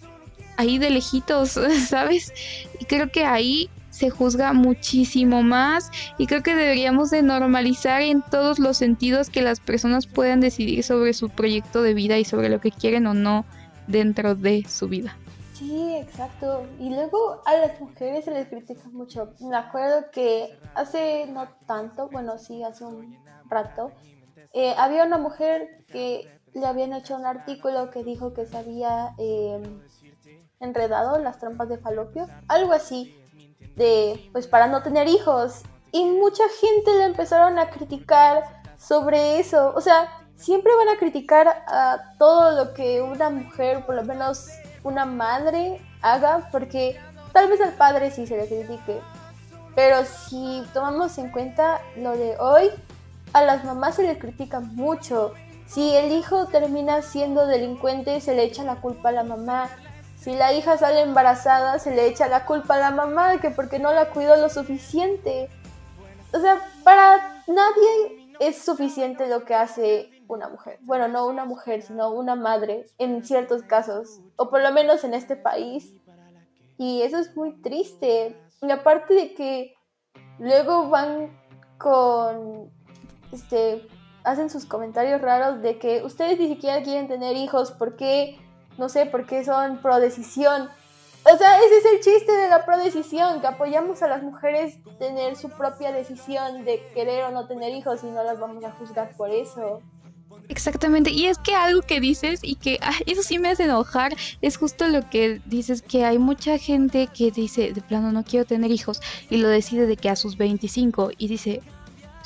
[0.57, 2.33] ahí de lejitos, ¿sabes?
[2.79, 8.21] Y creo que ahí se juzga muchísimo más y creo que deberíamos de normalizar en
[8.21, 12.49] todos los sentidos que las personas puedan decidir sobre su proyecto de vida y sobre
[12.49, 13.45] lo que quieren o no
[13.87, 15.17] dentro de su vida.
[15.53, 16.65] Sí, exacto.
[16.79, 19.33] Y luego a las mujeres se les critica mucho.
[19.41, 23.17] Me acuerdo que hace no tanto, bueno, sí, hace un
[23.49, 23.91] rato,
[24.53, 29.13] eh, había una mujer que le habían hecho un artículo que dijo que se había
[29.17, 29.81] em,
[30.59, 33.15] enredado las trampas de falopio, algo así,
[33.75, 35.63] de pues para no tener hijos.
[35.91, 38.43] Y mucha gente le empezaron a criticar
[38.77, 39.73] sobre eso.
[39.75, 44.47] O sea, siempre van a criticar a todo lo que una mujer, por lo menos
[44.83, 46.99] una madre, haga, porque
[47.33, 49.01] tal vez al padre sí se le critique.
[49.75, 52.69] Pero si tomamos en cuenta lo de hoy,
[53.33, 55.33] a las mamás se les critica mucho
[55.69, 59.69] si el hijo termina siendo delincuente, se le echa la culpa a la mamá.
[60.17, 63.77] Si la hija sale embarazada, se le echa la culpa a la mamá, que porque
[63.77, 65.47] no la cuidó lo suficiente.
[66.33, 70.79] o sea, para nadie es suficiente lo que hace una mujer.
[70.81, 75.13] Bueno, no una mujer, sino una madre en ciertos casos, o por lo menos en
[75.13, 75.93] este país.
[76.79, 78.35] Y eso es muy triste.
[78.63, 79.75] Y aparte de que
[80.39, 81.39] luego van
[81.77, 82.71] con,
[83.31, 83.87] este,
[84.29, 88.39] hacen sus comentarios raros de que ustedes ni siquiera quieren tener hijos, porque,
[88.77, 90.69] no sé, porque son pro decisión.
[91.23, 95.35] O sea, ese es el chiste de la prodecisión, que apoyamos a las mujeres tener
[95.35, 99.15] su propia decisión de querer o no tener hijos y no las vamos a juzgar
[99.17, 99.81] por eso.
[100.47, 104.57] Exactamente, y es que algo que dices y que eso sí me hace enojar es
[104.57, 108.71] justo lo que dices que hay mucha gente que dice de plano no quiero tener
[108.71, 111.61] hijos y lo decide de que a sus 25 y dice,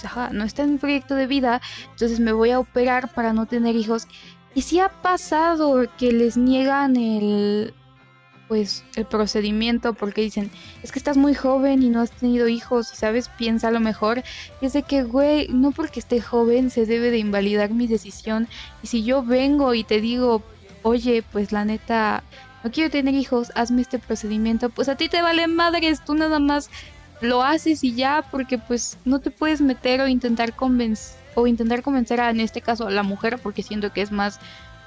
[0.05, 1.61] ajá, no está en proyecto de vida,
[1.91, 4.07] entonces me voy a operar para no tener hijos.
[4.55, 7.73] Y sí ha pasado que les niegan el,
[8.47, 10.51] pues el procedimiento porque dicen,
[10.83, 14.23] es que estás muy joven y no has tenido hijos y sabes, piensa lo mejor.
[14.61, 18.47] es de que, güey, no porque esté joven se debe de invalidar mi decisión.
[18.83, 20.43] Y si yo vengo y te digo,
[20.83, 22.23] oye, pues la neta,
[22.63, 26.39] no quiero tener hijos, hazme este procedimiento, pues a ti te vale madres, tú nada
[26.39, 26.69] más
[27.23, 31.81] lo haces y ya, porque pues no te puedes meter o intentar convencer o intentar
[31.81, 34.39] convencer a, en este caso, a la mujer, porque siento que es más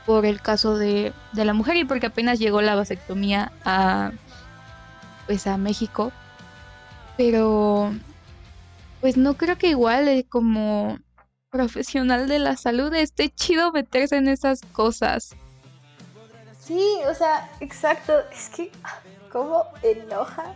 [0.05, 4.13] por el caso de, la mujer y porque apenas llegó la vasectomía a
[5.27, 6.13] pues a México.
[7.17, 7.93] Pero
[9.01, 10.99] pues no creo que igual eh, como
[11.51, 15.35] profesional de la salud esté chido meterse en esas cosas.
[16.61, 18.13] Sí, o sea, exacto.
[18.33, 18.71] Es que
[19.33, 20.55] cómo enoja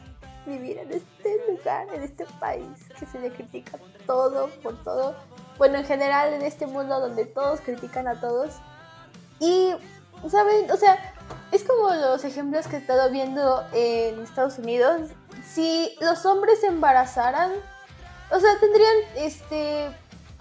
[0.50, 5.14] vivir en este lugar, en este país, que se le critica todo por todo.
[5.58, 8.54] Bueno, en general en este mundo donde todos critican a todos
[9.38, 9.74] y,
[10.28, 10.70] ¿saben?
[10.70, 11.14] O sea,
[11.52, 15.10] es como los ejemplos que he estado viendo en Estados Unidos.
[15.44, 17.52] Si los hombres se embarazaran,
[18.30, 19.90] o sea, tendrían este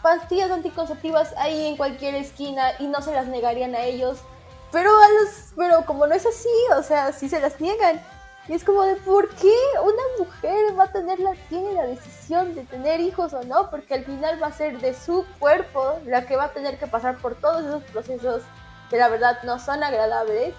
[0.01, 4.19] pastillas anticonceptivas ahí en cualquier esquina y no se las negarían a ellos.
[4.71, 8.01] Pero a los, pero como no es así, o sea, sí se las niegan.
[8.49, 12.55] Y es como de por qué una mujer va a tener la, tiene la decisión
[12.55, 16.25] de tener hijos o no, porque al final va a ser de su cuerpo la
[16.25, 18.41] que va a tener que pasar por todos esos procesos
[18.89, 20.55] que la verdad no son agradables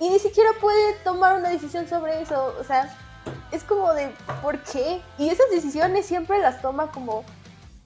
[0.00, 2.54] y ni siquiera puede tomar una decisión sobre eso.
[2.60, 2.94] O sea,
[3.52, 5.00] es como de ¿por qué?
[5.16, 7.24] Y esas decisiones siempre las toma como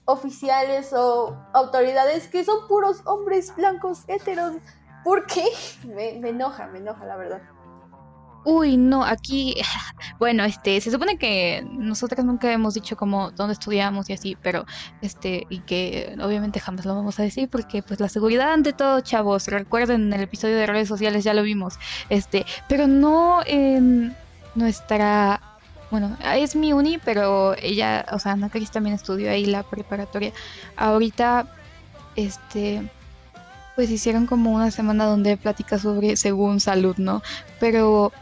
[0.04, 4.54] oficiales o autoridades que son puros hombres blancos heteros.
[5.04, 5.44] ¿Por qué?
[5.84, 7.55] Me, me enoja, me enoja, la verdad.
[8.48, 9.56] Uy, no, aquí,
[10.20, 14.64] bueno, este, se supone que nosotras nunca hemos dicho como dónde estudiamos y así, pero,
[15.02, 19.00] este, y que obviamente jamás lo vamos a decir porque, pues, la seguridad ante todo,
[19.00, 24.14] chavos, recuerden, en el episodio de redes sociales ya lo vimos, este, pero no en
[24.54, 25.40] nuestra,
[25.90, 30.32] bueno, es mi uni, pero ella, o sea, Ana Cris también estudió ahí la preparatoria.
[30.76, 31.48] Ahorita,
[32.14, 32.88] este,
[33.74, 37.22] pues hicieron como una semana donde platica sobre según salud, ¿no?
[37.58, 38.12] Pero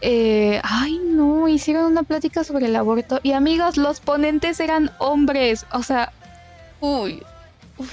[0.00, 3.20] eh, ay, no, hicieron una plática sobre el aborto.
[3.22, 5.66] Y amigos, los ponentes eran hombres.
[5.72, 6.12] O sea,
[6.80, 7.22] uy,
[7.78, 7.88] uy.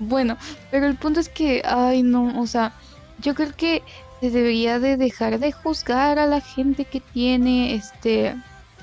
[0.00, 0.36] Bueno,
[0.70, 2.72] pero el punto es que, ay, no, o sea,
[3.20, 3.82] yo creo que
[4.20, 8.34] se debería de dejar de juzgar a la gente que tiene este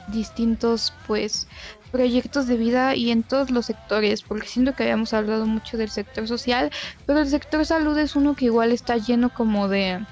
[0.07, 1.47] distintos pues
[1.91, 5.89] proyectos de vida y en todos los sectores, porque siento que habíamos hablado mucho del
[5.89, 6.69] sector social,
[7.05, 10.05] pero el sector salud es uno que igual está lleno como de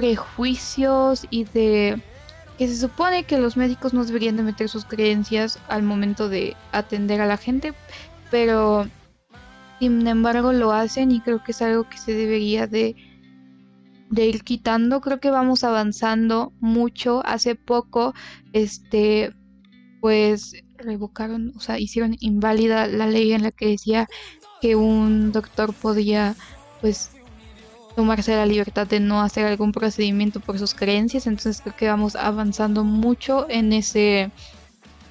[0.00, 2.00] prejuicios y de
[2.56, 6.56] que se supone que los médicos no deberían de meter sus creencias al momento de
[6.72, 7.74] atender a la gente,
[8.30, 8.88] pero
[9.78, 12.96] sin embargo lo hacen y creo que es algo que se debería de,
[14.08, 15.02] de ir quitando.
[15.02, 17.20] Creo que vamos avanzando mucho.
[17.26, 18.14] Hace poco,
[18.54, 19.34] este,
[20.00, 24.08] pues revocaron, o sea, hicieron inválida la ley en la que decía
[24.62, 26.36] que un doctor podía,
[26.80, 27.10] pues,
[28.00, 32.16] tomarse la libertad de no hacer algún procedimiento por sus creencias, entonces creo que vamos
[32.16, 34.30] avanzando mucho en ese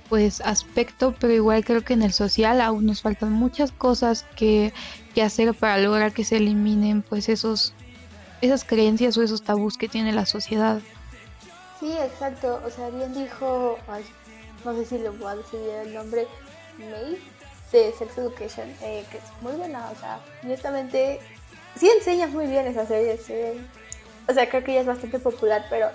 [0.09, 4.73] pues aspecto, pero igual creo que en el social aún nos faltan muchas cosas que,
[5.13, 7.75] que hacer para lograr que se eliminen pues esos
[8.41, 10.79] esas creencias o esos tabús que tiene la sociedad.
[11.79, 13.77] Sí, exacto, o sea, bien dijo,
[14.65, 16.25] no sé si le voy a decir el nombre,
[16.79, 17.19] May
[17.71, 21.19] de Sex Education, eh, que es muy buena, o sea, honestamente
[21.75, 23.19] sí enseña muy bien esa serie,
[24.27, 25.89] o sea, creo que ella es bastante popular, pero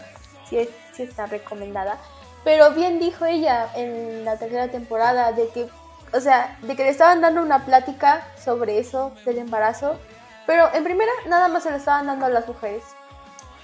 [0.48, 1.98] sí, sí está recomendada.
[2.42, 5.68] Pero bien dijo ella en la tercera temporada de que,
[6.12, 9.98] o sea, de que le estaban dando una plática sobre eso del embarazo,
[10.46, 12.82] pero en primera nada más se lo estaban dando a las mujeres.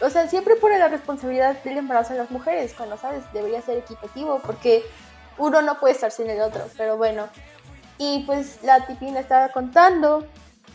[0.01, 3.77] O sea, siempre pone la responsabilidad del embarazo a las mujeres, cuando sabes, debería ser
[3.77, 4.83] equitativo, porque
[5.37, 7.29] uno no puede estar sin el otro, pero bueno.
[7.99, 10.27] Y pues la tipina estaba contando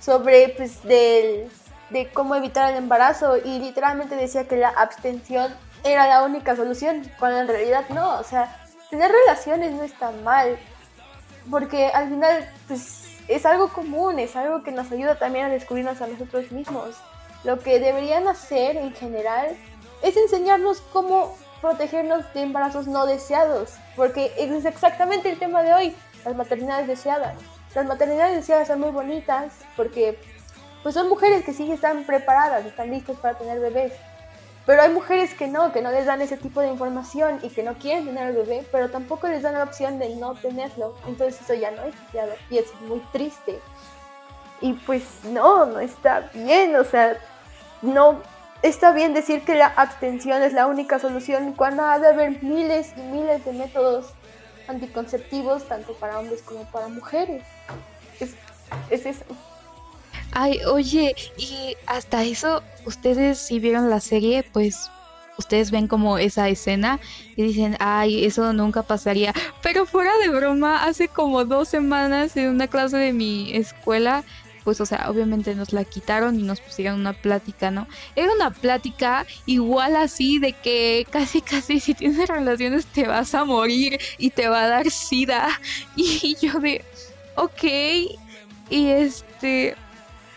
[0.05, 1.49] sobre pues del,
[1.89, 5.51] de cómo evitar el embarazo y literalmente decía que la abstención
[5.83, 8.55] era la única solución, cuando en realidad no, o sea,
[8.91, 10.57] tener relaciones no está mal,
[11.49, 15.99] porque al final pues es algo común, es algo que nos ayuda también a descubrirnos
[16.01, 16.95] a nosotros mismos.
[17.43, 19.55] Lo que deberían hacer en general
[20.03, 25.95] es enseñarnos cómo protegernos de embarazos no deseados, porque es exactamente el tema de hoy,
[26.23, 27.35] las maternidades deseadas.
[27.75, 30.17] Las maternidades deseadas son muy bonitas porque
[30.81, 33.91] pues son mujeres que sí están preparadas, están listas para tener bebés.
[34.65, 37.63] Pero hay mujeres que no, que no les dan ese tipo de información y que
[37.63, 40.95] no quieren tener el bebé, pero tampoco les dan la opción de no tenerlo.
[41.05, 43.59] Entonces eso ya no es deseado y es muy triste.
[44.61, 47.17] Y pues no, no está bien, o sea,
[47.81, 48.21] no
[48.61, 52.93] está bien decir que la abstención es la única solución cuando ha de haber miles
[52.95, 54.13] y miles de métodos
[54.67, 57.43] anticonceptivos, tanto para hombres como para mujeres.
[58.19, 58.35] Es,
[58.89, 59.25] es eso.
[60.31, 64.89] Ay, oye, y hasta eso, ustedes si vieron la serie, pues
[65.37, 66.99] ustedes ven como esa escena
[67.35, 69.33] y dicen, ay, eso nunca pasaría.
[69.61, 74.23] Pero fuera de broma, hace como dos semanas en una clase de mi escuela
[74.65, 77.87] pues, o sea, obviamente nos la quitaron y nos pusieron una plática, ¿no?
[78.15, 83.45] Era una plática igual así de que casi, casi si tienes relaciones te vas a
[83.45, 85.47] morir y te va a dar sida.
[85.95, 86.83] Y yo de,
[87.35, 87.63] ok,
[88.69, 89.75] y este,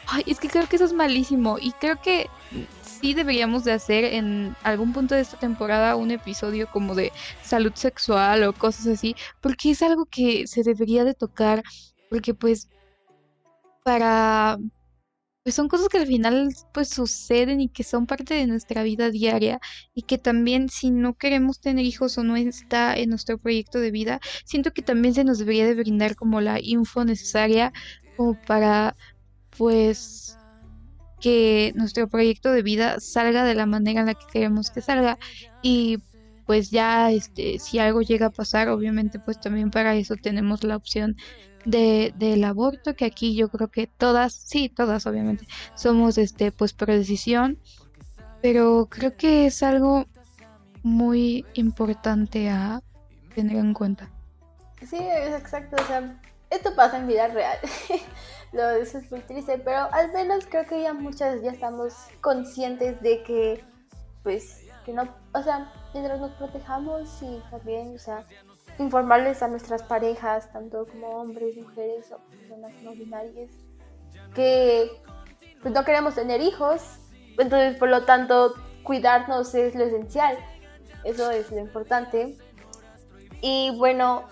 [0.07, 2.29] ay, es que creo que eso es malísimo y creo que
[3.01, 7.12] sí deberíamos de hacer en algún punto de esta temporada un episodio como de
[7.43, 11.62] salud sexual o cosas así, porque es algo que se debería de tocar,
[12.11, 12.68] porque pues
[13.89, 14.59] para
[15.45, 19.11] pues son cosas que al final pues suceden y que son parte de nuestra vida
[19.11, 19.61] diaria
[19.95, 23.91] y que también si no queremos tener hijos o no está en nuestro proyecto de
[23.91, 27.72] vida, siento que también se nos debería de brindar como la info necesaria
[28.14, 28.95] como para
[29.57, 30.39] pues
[31.20, 35.18] que nuestro proyecto de vida salga de la manera en la que queremos que salga
[35.62, 35.99] y
[36.45, 40.76] pues ya este si algo llega a pasar obviamente pues también para eso tenemos la
[40.76, 41.16] opción
[41.71, 46.73] de, del aborto, que aquí yo creo que todas, sí, todas obviamente, somos este pues
[46.73, 47.59] por decisión,
[48.41, 50.07] pero creo que es algo
[50.83, 52.81] muy importante a
[53.35, 54.09] tener en cuenta.
[54.81, 56.19] Sí, es exacto, o sea,
[56.51, 57.59] esto pasa en vida real.
[58.53, 61.93] Lo eso es muy triste, pero al menos creo que ya muchas ya estamos
[62.23, 63.62] conscientes de que
[64.23, 68.25] pues que no, o sea, mientras nos protejamos y también, o sea,
[68.79, 73.51] informarles a nuestras parejas, tanto como hombres, mujeres o personas no binarias,
[74.35, 74.91] que
[75.62, 77.01] pues, no queremos tener hijos,
[77.39, 78.55] entonces por lo tanto
[78.85, 80.39] cuidarnos es lo esencial,
[81.05, 82.39] eso es lo importante.
[83.41, 84.24] Y bueno,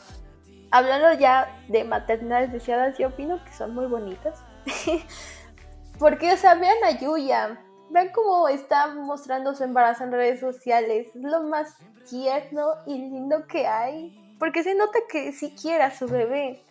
[0.71, 4.43] hablando ya de maternidades deseadas, yo opino que son muy bonitas.
[5.99, 11.09] Porque, o sea, vean a Yuya, vean cómo está mostrando su embarazo en redes sociales,
[11.15, 11.77] es lo más
[12.09, 16.63] tierno y lindo que hay porque se nota que sí quiere a su bebé.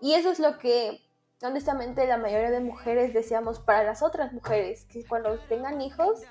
[0.00, 1.00] Y eso es lo que,
[1.42, 6.22] honestamente, la mayoría de mujeres deseamos para las otras mujeres, que cuando tengan hijos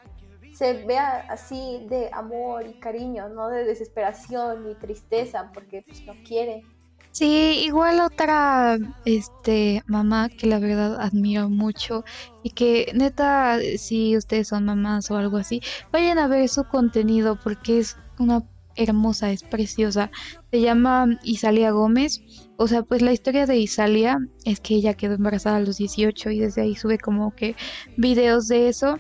[0.54, 6.14] se vea así de amor y cariño, no de desesperación ni tristeza, porque pues no
[6.26, 6.64] quiere.
[7.12, 12.06] Sí, igual otra este mamá que la verdad admiro mucho
[12.42, 15.62] y que neta si ustedes son mamás o algo así,
[15.92, 18.44] vayan a ver su contenido porque es una
[18.84, 20.12] hermosa, es preciosa.
[20.52, 22.22] Se llama Isalia Gómez.
[22.58, 26.32] O sea, pues la historia de Isalia es que ella quedó embarazada a los 18
[26.32, 27.56] y desde ahí sube como que
[27.98, 28.98] videos de eso.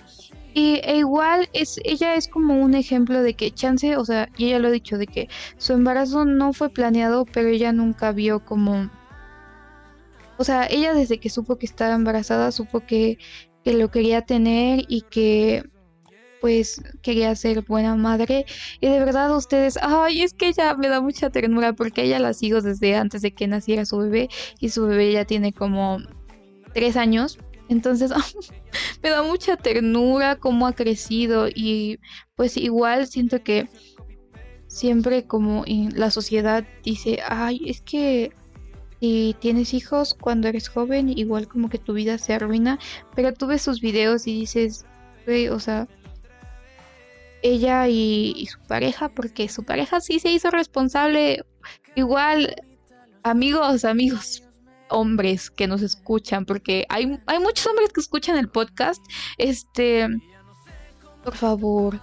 [0.54, 4.48] Y e igual es, ella es como un ejemplo de que chance, o sea, y
[4.48, 8.44] ella lo ha dicho, de que su embarazo no fue planeado, pero ella nunca vio
[8.44, 8.90] como...
[10.38, 13.18] O sea, ella desde que supo que estaba embarazada, supo que,
[13.64, 15.64] que lo quería tener y que
[16.42, 18.46] pues quería ser buena madre
[18.82, 22.34] y de verdad ustedes, ay, es que ella me da mucha ternura porque ella la
[22.34, 24.30] sigo desde antes de que naciera su bebé
[24.60, 26.00] y su bebé ya tiene como
[26.74, 27.38] tres años,
[27.70, 28.12] entonces
[29.04, 32.00] me da mucha ternura cómo ha crecido y
[32.36, 33.70] pues igual siento que
[34.68, 38.32] siempre como en la sociedad dice, ay, es que
[39.00, 42.80] si tienes hijos cuando eres joven, igual como que tu vida se arruina,
[43.16, 44.86] pero tú ves sus videos y dices,
[45.52, 45.88] o sea,
[47.44, 51.44] ella y, su pareja, porque su pareja sí se hizo responsable.
[51.96, 52.56] Igual,
[53.24, 54.44] amigos, amigos,
[54.89, 59.04] hombres que nos escuchan, porque hay, hay muchos hombres que escuchan el podcast.
[59.38, 60.08] Este,
[61.24, 62.00] por favor,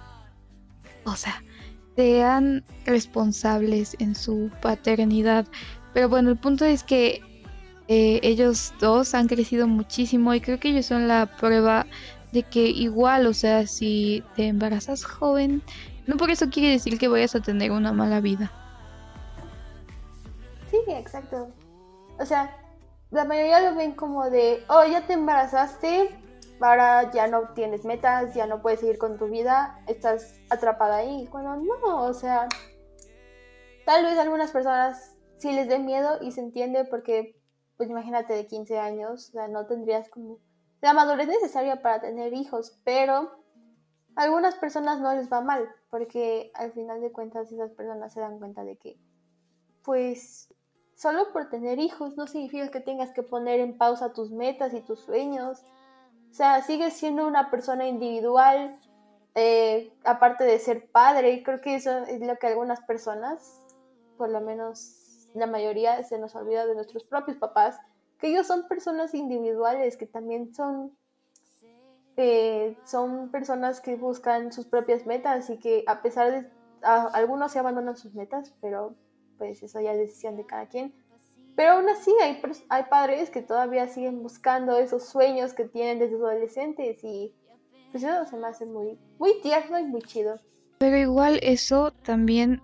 [1.05, 1.43] o sea,
[1.95, 5.47] sean responsables en su paternidad.
[5.93, 7.21] Pero bueno, el punto es que
[7.87, 11.87] eh, ellos dos han crecido muchísimo y creo que ellos son la prueba
[12.31, 15.61] de que igual, o sea, si te embarazas joven,
[16.07, 18.51] no por eso quiere decir que vayas a tener una mala vida.
[20.69, 21.49] Sí, exacto.
[22.19, 22.55] O sea,
[23.11, 26.09] la mayoría lo ven como de, oh, ya te embarazaste,
[26.59, 31.27] ahora ya no tienes metas, ya no puedes seguir con tu vida, estás atrapada ahí.
[31.31, 32.47] Cuando no, o sea,
[33.85, 37.41] tal vez algunas personas sí les dé miedo y se entiende porque,
[37.77, 40.39] pues imagínate de 15 años, o sea, no tendrías como
[40.81, 43.39] la madurez necesaria para tener hijos, pero
[44.15, 48.21] a algunas personas no les va mal, porque al final de cuentas esas personas se
[48.21, 48.97] dan cuenta de que,
[49.83, 50.53] pues,
[50.95, 54.81] solo por tener hijos no significa que tengas que poner en pausa tus metas y
[54.81, 55.63] tus sueños.
[56.29, 58.77] O sea, sigues siendo una persona individual,
[59.35, 63.65] eh, aparte de ser padre, y creo que eso es lo que algunas personas,
[64.17, 67.79] por lo menos la mayoría, se nos olvida de nuestros propios papás,
[68.19, 70.95] que ellos son personas individuales, que también son,
[72.17, 76.49] eh, son personas que buscan sus propias metas y que a pesar de,
[76.81, 78.95] algunos se abandonan sus metas, pero
[79.37, 80.93] pues eso ya es decisión de cada quien.
[81.55, 86.15] Pero aún así hay, hay padres que todavía siguen buscando esos sueños que tienen desde
[86.15, 87.33] adolescentes y
[87.91, 90.39] pues eso se me hace muy, muy tierno y muy chido.
[90.77, 92.61] Pero igual eso también,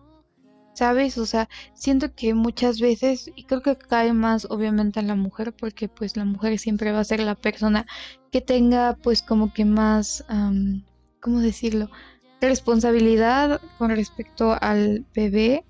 [0.75, 1.17] ¿sabes?
[1.17, 5.53] O sea, siento que muchas veces, y creo que cae más obviamente en la mujer,
[5.53, 7.87] porque pues la mujer siempre va a ser la persona
[8.31, 10.23] que tenga pues como que más,
[11.21, 11.89] ¿cómo decirlo?
[12.41, 15.65] Responsabilidad con respecto al bebé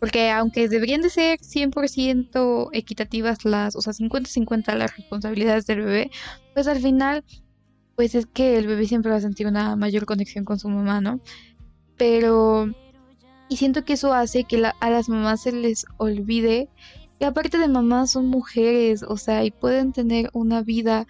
[0.00, 6.10] porque aunque deberían de ser 100% equitativas las, o sea, 50-50 las responsabilidades del bebé,
[6.54, 7.22] pues al final,
[7.96, 11.02] pues es que el bebé siempre va a sentir una mayor conexión con su mamá,
[11.02, 11.20] ¿no?
[11.98, 12.70] Pero,
[13.50, 16.68] y siento que eso hace que a las mamás se les olvide
[17.18, 21.06] que aparte de mamás son mujeres, o sea, y pueden tener una vida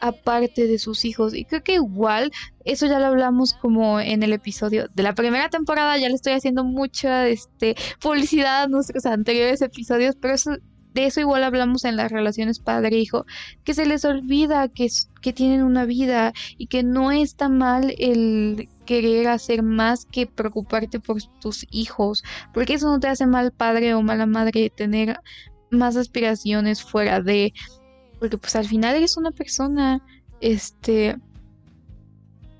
[0.00, 1.34] aparte de sus hijos.
[1.34, 2.32] Y creo que igual,
[2.64, 6.32] eso ya lo hablamos como en el episodio de la primera temporada, ya le estoy
[6.32, 10.50] haciendo mucha este, publicidad a nuestros anteriores episodios, pero eso,
[10.94, 13.24] de eso igual hablamos en las relaciones padre-hijo,
[13.62, 14.88] que se les olvida que,
[15.22, 21.00] que tienen una vida y que no está mal el querer hacer más que preocuparte
[21.00, 22.24] por tus hijos,
[22.54, 25.20] porque eso no te hace mal padre o mala madre tener
[25.70, 27.52] más aspiraciones fuera de
[28.18, 30.02] porque pues al final eres una persona,
[30.40, 31.16] este,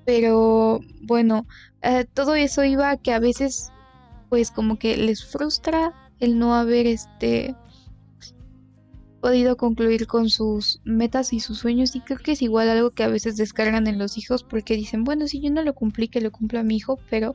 [0.05, 1.47] pero bueno,
[1.81, 3.71] eh, todo eso iba a que a veces
[4.29, 7.55] pues como que les frustra el no haber este
[9.21, 13.03] podido concluir con sus metas y sus sueños y creo que es igual algo que
[13.03, 16.21] a veces descargan en los hijos porque dicen, bueno, si yo no lo cumplí, que
[16.21, 17.33] lo cumpla mi hijo, pero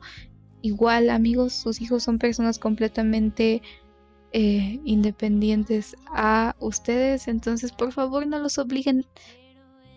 [0.61, 3.61] igual amigos, sus hijos son personas completamente
[4.31, 7.27] eh, independientes a ustedes.
[7.27, 9.05] Entonces, por favor, no los obliguen.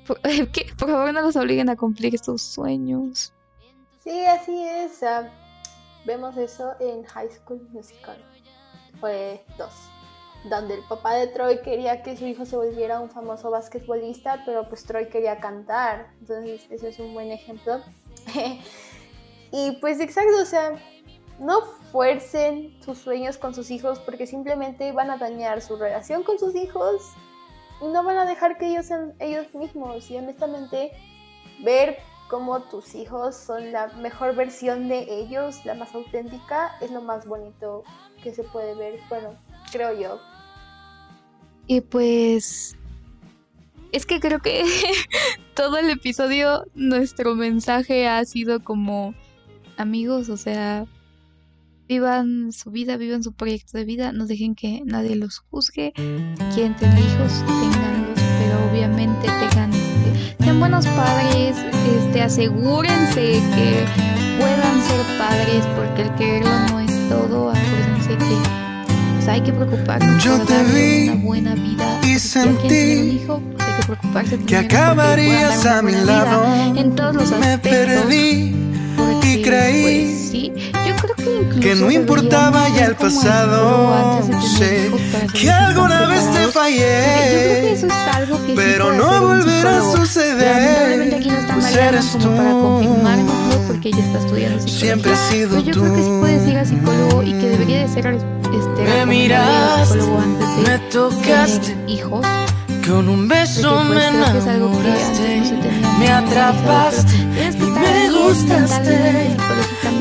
[0.07, 0.21] Por,
[0.79, 3.33] favor, no los obliguen a cumplir estos sueños.
[4.05, 5.03] Sí, así es.
[5.03, 5.31] Ah,
[6.05, 8.19] vemos eso en High School Musical.
[9.01, 9.73] Fue dos.
[10.49, 14.69] Donde el papá de Troy quería que su hijo se volviera un famoso basquetbolista, pero
[14.69, 16.09] pues Troy quería cantar.
[16.21, 17.81] Entonces, eso es un buen ejemplo.
[19.53, 20.77] y pues exacto, o sea,
[21.39, 26.39] no fuercen sus sueños con sus hijos porque simplemente van a dañar su relación con
[26.39, 27.13] sus hijos
[27.81, 30.11] y no van a dejar que ellos sean ellos mismos.
[30.11, 30.93] Y honestamente,
[31.63, 37.01] ver cómo tus hijos son la mejor versión de ellos, la más auténtica, es lo
[37.01, 37.85] más bonito
[38.23, 39.31] que se puede ver, bueno,
[39.71, 40.21] creo yo.
[41.67, 42.77] Y pues
[43.93, 44.65] es que creo que
[45.55, 49.15] todo el episodio nuestro mensaje ha sido como
[49.77, 50.87] amigos, o sea,
[51.89, 55.93] vivan su vida, vivan su proyecto de vida, no dejen que nadie los juzgue.
[56.55, 59.73] Quieren tener hijos, tenganlos, pero obviamente tengan,
[60.41, 61.57] sean buenos padres,
[61.99, 63.87] este, asegúrense que
[64.39, 67.51] puedan ser padres, porque el quererlo no es todo.
[67.51, 68.66] Acuérdense que
[69.27, 72.01] pues, hay que preocuparse por darle una buena vida.
[72.05, 76.45] Y sentí hijo, pues, hay que preocuparse que acabarías a mi lado.
[76.77, 77.31] En todos los.
[77.41, 78.55] Me perdí
[79.23, 79.83] y creí.
[79.83, 80.53] Pues, sí,
[81.61, 84.23] que no importaba ya el pasado.
[84.57, 84.93] Sé
[85.35, 87.77] que alguna vez te fallé,
[88.55, 91.21] pero no volverá a suceder.
[91.53, 92.29] Pues eres tú.
[93.67, 95.81] porque ella está estudiando Siempre he sido yo tú.
[95.81, 99.99] creo que sí puedes ir a psicólogo y que debería de ser este, me miraste,
[100.65, 102.27] me tocaste, hijos.
[102.87, 105.43] Con un beso pues, me enamoraste,
[105.99, 109.37] me atrapaste y me gustaste.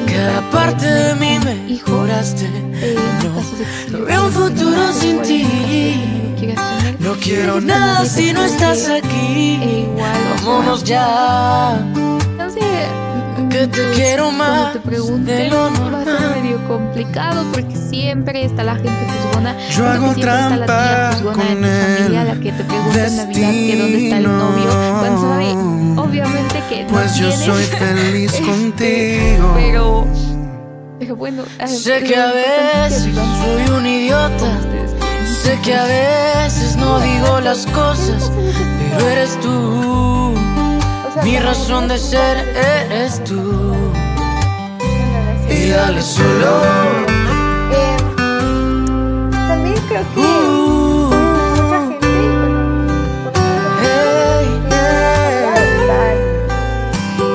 [0.06, 2.48] cada parte de mí me juraste.
[3.24, 6.16] No, no veo un futuro sin ti.
[7.00, 9.88] No quiero nada si no estás aquí.
[10.44, 11.80] Vámonos ya.
[13.56, 16.06] Que te quiero más te de lo normal.
[16.06, 19.56] Va a ser medio complicado porque siempre está la gente juzgona.
[19.70, 24.24] Yo hago trampa con el la que te pregunta en Navidad que dónde está el
[24.24, 24.70] novio.
[25.00, 25.52] Cuando sabe,
[26.02, 29.54] obviamente que no Pues yo soy feliz este, contigo.
[29.56, 30.08] Pero,
[31.00, 31.44] pero bueno.
[31.66, 34.60] Sé que a veces soy un idiota.
[35.44, 38.30] Sé que a veces no digo las cosas,
[38.98, 40.45] pero eres tú.
[41.24, 43.74] Mi razón de ser eres tú.
[45.50, 46.62] Y dale solo.
[47.72, 47.98] Eh,
[49.32, 51.12] también creo que uh,
[51.56, 52.08] mucha gente,
[53.82, 54.46] hey,
[55.56, 56.16] adoptar.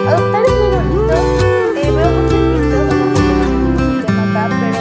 [0.09, 1.15] Adoptar es muy bonito.
[1.77, 2.79] Eh, veo mucho
[4.09, 4.81] en acá, pero.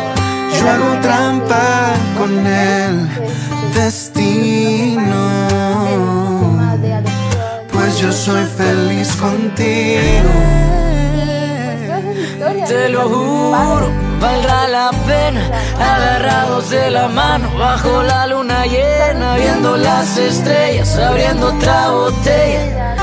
[0.60, 1.66] Yo hago trampa
[2.18, 2.94] con el
[3.74, 5.20] destino
[8.02, 8.89] yo soy feliz
[9.20, 10.34] contigo.
[12.68, 13.90] Te lo juro,
[14.20, 15.42] valdrá la pena,
[15.78, 22.96] agarrados de la mano, bajo la luna llena, viendo las estrellas, abriendo otra botella,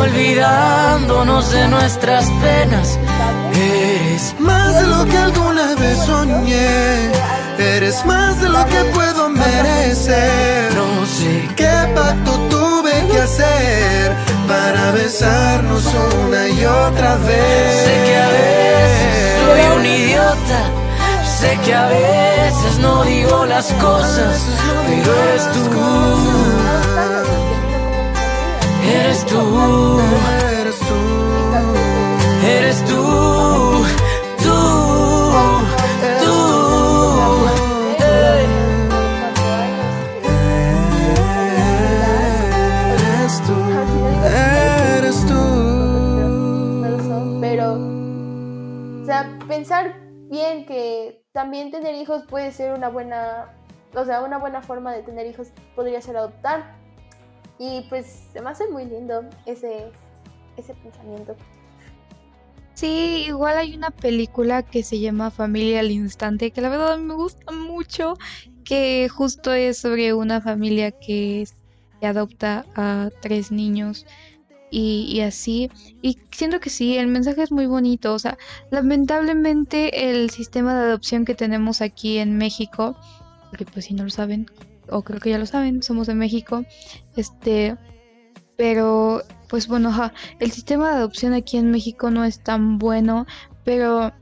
[0.00, 2.98] olvidándonos de nuestras penas.
[3.54, 7.12] Eres más de lo que alguna vez soñé,
[7.58, 10.74] eres más de lo que puedo merecer.
[10.74, 15.84] No sé qué pacto tuve que hacer para besarnos
[16.24, 17.84] una y otra vez.
[17.84, 20.60] Sé que a veces soy un idiota,
[21.38, 24.42] sé que a veces no digo las cosas,
[24.86, 25.62] pero eres tú.
[29.00, 30.00] Eres tú.
[30.60, 32.46] Eres tú.
[32.46, 33.41] Eres tú.
[49.52, 50.00] Pensar
[50.30, 53.54] bien que también tener hijos puede ser una buena,
[53.94, 56.76] o sea, una buena forma de tener hijos podría ser adoptar.
[57.58, 59.90] Y pues se me hace muy lindo ese,
[60.56, 61.36] ese pensamiento.
[62.74, 67.14] Sí, igual hay una película que se llama Familia al Instante, que la verdad me
[67.14, 68.14] gusta mucho,
[68.64, 71.46] que justo es sobre una familia que,
[72.00, 74.06] que adopta a tres niños
[74.72, 75.70] y, así.
[76.00, 78.14] Y siento que sí, el mensaje es muy bonito.
[78.14, 78.38] O sea,
[78.70, 82.96] lamentablemente el sistema de adopción que tenemos aquí en México,
[83.50, 84.46] porque pues si no lo saben,
[84.88, 86.64] o creo que ya lo saben, somos de México,
[87.16, 87.76] este,
[88.56, 89.92] pero pues bueno,
[90.40, 93.26] el sistema de adopción aquí en México no es tan bueno,
[93.64, 94.12] pero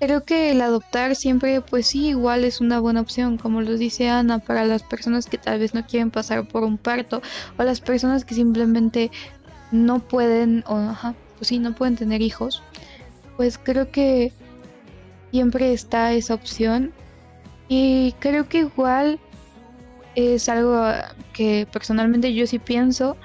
[0.00, 4.08] creo que el adoptar siempre, pues sí, igual es una buena opción, como lo dice
[4.08, 7.22] Ana, para las personas que tal vez no quieren pasar por un parto
[7.58, 9.10] o las personas que simplemente
[9.72, 12.62] no pueden, o ajá, pues sí, no pueden tener hijos,
[13.36, 14.32] pues creo que
[15.30, 16.92] siempre está esa opción.
[17.68, 19.18] Y creo que igual
[20.14, 20.84] es algo
[21.32, 23.16] que personalmente yo sí pienso,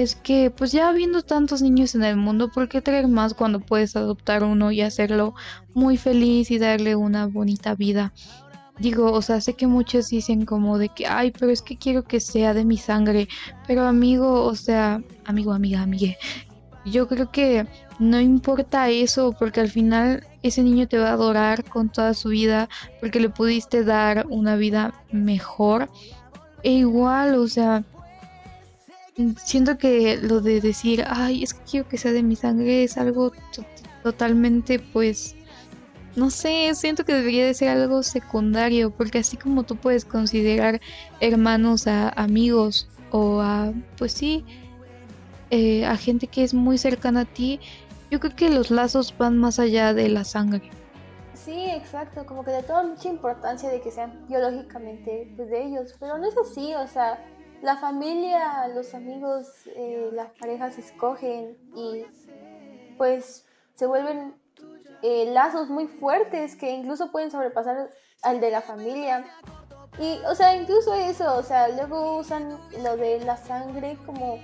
[0.00, 3.60] es que pues ya habiendo tantos niños en el mundo, ¿por qué traer más cuando
[3.60, 5.34] puedes adoptar uno y hacerlo
[5.74, 8.12] muy feliz y darle una bonita vida?
[8.78, 12.04] Digo, o sea, sé que muchos dicen como de que, ay, pero es que quiero
[12.04, 13.28] que sea de mi sangre.
[13.66, 16.16] Pero amigo, o sea, amigo, amiga, amigue.
[16.84, 17.66] Yo creo que
[17.98, 22.30] no importa eso porque al final ese niño te va a adorar con toda su
[22.30, 22.68] vida
[23.00, 25.88] porque le pudiste dar una vida mejor.
[26.64, 27.84] E igual, o sea,
[29.36, 32.96] siento que lo de decir, ay, es que quiero que sea de mi sangre es
[32.96, 33.32] algo
[34.02, 35.36] totalmente pues
[36.16, 40.80] no sé, siento que debería de ser algo secundario, porque así como tú puedes considerar
[41.20, 44.44] hermanos a amigos o a, pues sí,
[45.50, 47.60] eh, a gente que es muy cercana a ti,
[48.10, 50.70] yo creo que los lazos van más allá de la sangre.
[51.34, 55.94] Sí, exacto, como que de toda mucha importancia de que sean biológicamente pues, de ellos,
[55.98, 57.24] pero no es así, o sea,
[57.62, 59.46] la familia, los amigos,
[59.76, 62.04] eh, las parejas escogen y
[62.98, 64.34] pues se vuelven
[65.02, 67.90] eh, lazos muy fuertes que incluso pueden sobrepasar
[68.22, 69.24] al de la familia.
[69.98, 74.36] Y, o sea, incluso eso, o sea, luego usan lo de la sangre como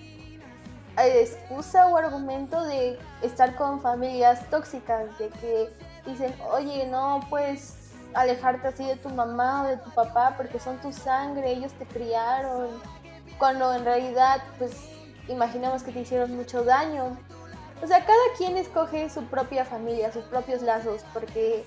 [0.98, 5.70] eh, excusa o argumento de estar con familias tóxicas, de que
[6.06, 7.78] dicen, oye, no puedes
[8.14, 11.86] alejarte así de tu mamá o de tu papá porque son tu sangre, ellos te
[11.86, 12.68] criaron,
[13.38, 14.72] cuando en realidad, pues,
[15.28, 17.16] imaginamos que te hicieron mucho daño.
[17.82, 21.64] o sea, cada quien escoge su propia familia, sus propios lazos, porque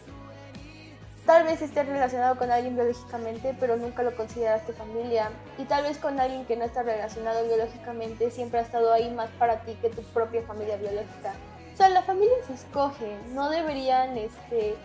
[1.25, 5.29] tal vez estés relacionado con alguien biológicamente, pero nunca lo consideraste familia.
[5.57, 9.29] Y tal vez con alguien que no está relacionado biológicamente siempre ha estado ahí más
[9.39, 11.33] para ti que tu propia familia biológica.
[11.73, 14.75] O sea, la familia se escoge, no deberían, este,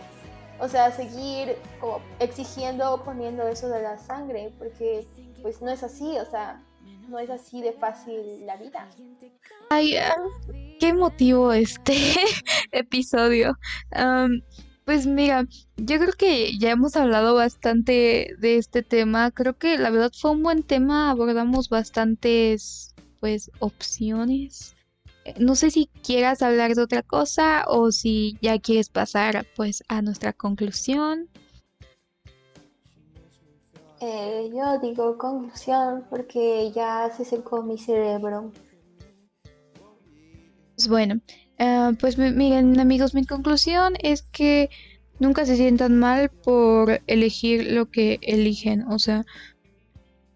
[0.59, 5.05] o sea, seguir como exigiendo o poniendo eso de la sangre, porque
[5.41, 6.63] pues no es así, o sea,
[7.07, 8.87] no es así de fácil la vida.
[9.69, 10.15] Ay, ah,
[10.79, 11.95] qué motivo este
[12.71, 13.57] episodio.
[14.85, 15.45] pues mira,
[15.77, 19.31] yo creo que ya hemos hablado bastante de este tema.
[19.31, 21.09] Creo que la verdad fue un buen tema.
[21.09, 24.75] Abordamos bastantes, pues, opciones.
[25.37, 30.01] No sé si quieras hablar de otra cosa o si ya quieres pasar, pues, a
[30.01, 31.29] nuestra conclusión.
[33.99, 38.51] Eh, yo digo conclusión porque ya se secó mi cerebro.
[40.75, 41.19] Pues bueno,
[41.57, 44.69] ah, pues miren amigos, mi conclusión es que
[45.19, 48.83] nunca se sientan mal por elegir lo que eligen.
[48.83, 49.25] O sea,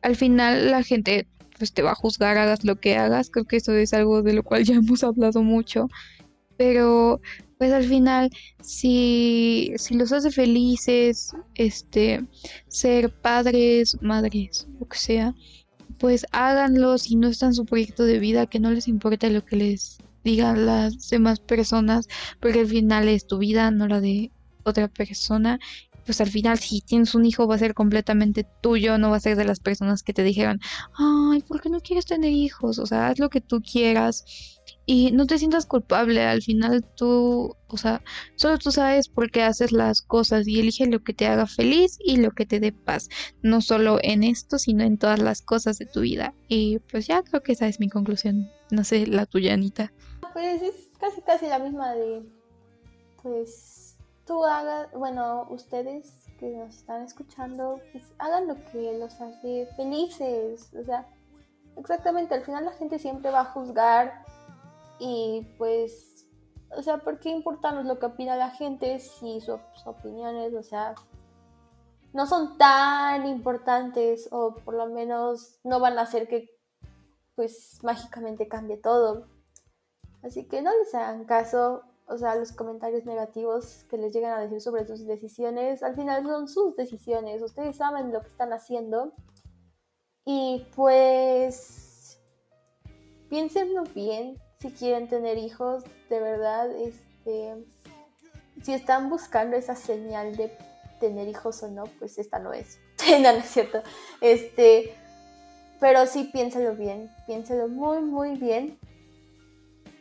[0.01, 1.27] al final la gente
[1.59, 3.29] pues te va a juzgar, hagas lo que hagas.
[3.29, 5.87] Creo que eso es algo de lo cual ya hemos hablado mucho.
[6.57, 7.21] Pero
[7.61, 8.31] pues al final,
[8.63, 12.25] si, si los hace felices, este,
[12.67, 15.35] ser padres, madres, lo que sea,
[15.99, 19.45] pues háganlo si no está en su proyecto de vida, que no les importe lo
[19.45, 22.07] que les digan las demás personas,
[22.39, 24.31] porque al final es tu vida, no la de
[24.63, 25.59] otra persona.
[26.03, 29.19] Pues al final, si tienes un hijo, va a ser completamente tuyo, no va a
[29.19, 30.59] ser de las personas que te dijeron,
[30.97, 32.79] ay, ¿por qué no quieres tener hijos?
[32.79, 34.25] O sea, haz lo que tú quieras
[34.85, 38.01] y no te sientas culpable, al final tú, o sea,
[38.35, 41.97] solo tú sabes por qué haces las cosas y elige lo que te haga feliz
[42.03, 43.09] y lo que te dé paz,
[43.41, 46.33] no solo en esto, sino en todas las cosas de tu vida.
[46.47, 49.93] Y pues ya creo que esa es mi conclusión, no sé, la tuya, Anita.
[50.33, 52.23] Pues es casi casi la misma de,
[53.21, 59.67] pues tú hagas, bueno, ustedes que nos están escuchando, pues hagan lo que los hace
[59.75, 61.07] felices, o sea,
[61.77, 64.25] exactamente, al final la gente siempre va a juzgar
[65.03, 66.27] y pues,
[66.77, 70.93] o sea, ¿por qué importarnos lo que opina la gente si sus opiniones, o sea,
[72.13, 76.51] no son tan importantes o por lo menos no van a hacer que
[77.33, 79.25] pues mágicamente cambie todo?
[80.21, 84.41] Así que no les hagan caso, o sea, los comentarios negativos que les llegan a
[84.41, 89.13] decir sobre sus decisiones, al final son sus decisiones, ustedes saben lo que están haciendo.
[90.25, 92.21] Y pues
[93.29, 97.65] piénsenlo bien, si quieren tener hijos, de verdad, este,
[98.61, 100.55] si están buscando esa señal de
[100.99, 102.79] tener hijos o no, pues esta no es.
[103.21, 103.81] no, es cierto.
[104.21, 104.95] Este,
[105.79, 108.77] pero sí piénselo bien, piénselo muy, muy bien.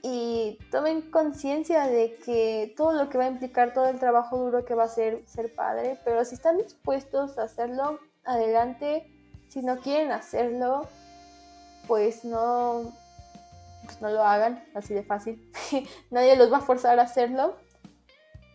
[0.02, 4.64] Y tomen conciencia de que todo lo que va a implicar, todo el trabajo duro
[4.64, 9.06] que va a ser ser padre, pero si están dispuestos a hacerlo, adelante.
[9.48, 10.86] Si no quieren hacerlo,
[11.86, 12.92] pues no,
[13.90, 15.50] pues, no lo hagan, así de fácil.
[16.10, 17.56] Nadie los va a forzar a hacerlo.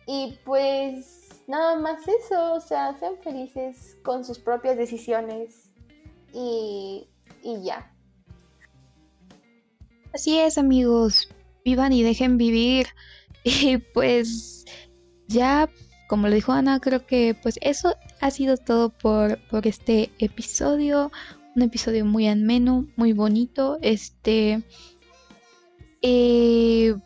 [0.06, 5.70] Y pues nada más eso, o sea, sean felices con sus propias decisiones
[6.32, 7.08] y,
[7.42, 7.92] y ya.
[10.14, 11.28] Así es, amigos.
[11.64, 12.86] Vivan y dejen vivir.
[13.48, 14.64] Y pues
[15.28, 15.70] ya,
[16.08, 21.12] como lo dijo Ana, creo que pues eso ha sido todo por, por este episodio.
[21.54, 23.78] Un episodio muy ameno, muy bonito.
[23.82, 24.64] Este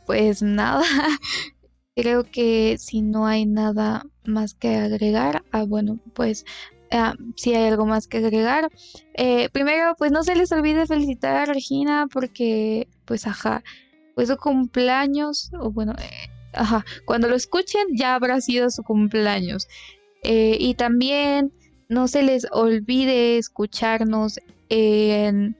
[0.07, 0.83] pues nada,
[1.97, 6.45] creo que si no hay nada más que agregar, ah, bueno, pues
[6.91, 8.71] ah, si hay algo más que agregar.
[9.15, 13.63] Eh, primero, pues no se les olvide felicitar a Regina porque, pues, ajá,
[14.15, 19.69] pues su cumpleaños, o bueno, eh, ajá, cuando lo escuchen ya habrá sido su cumpleaños.
[20.23, 21.53] Eh, y también
[21.89, 24.39] no se les olvide escucharnos
[24.69, 25.57] en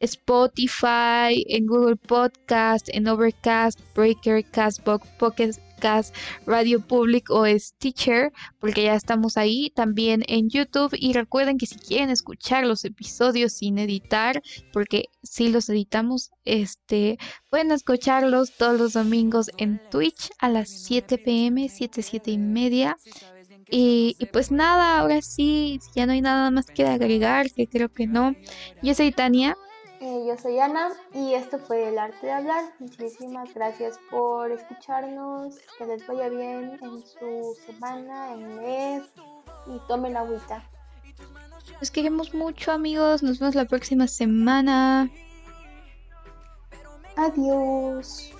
[0.00, 6.14] Spotify, en Google Podcast, en Overcast, Breaker, Castbox, Pocket Cast,
[6.46, 10.94] Radio Public o Stitcher, porque ya estamos ahí, también en YouTube.
[10.96, 14.40] Y recuerden que si quieren escuchar los episodios sin editar,
[14.72, 21.18] porque si los editamos, este, pueden escucharlos todos los domingos en Twitch a las 7
[21.18, 22.96] pm, 7, 7 y media.
[23.72, 27.88] Y, y, pues nada, ahora sí, ya no hay nada más que agregar, que creo
[27.88, 28.34] que no.
[28.82, 29.56] Yo soy Tania.
[30.00, 32.72] Eh, yo soy Ana y esto fue El Arte de Hablar.
[32.78, 35.58] Muchísimas gracias por escucharnos.
[35.76, 39.02] Que les vaya bien en su semana, en mes
[39.66, 40.64] y tomen agüita.
[41.80, 43.22] Los queremos mucho amigos.
[43.22, 45.10] Nos vemos la próxima semana.
[47.16, 48.32] Adiós.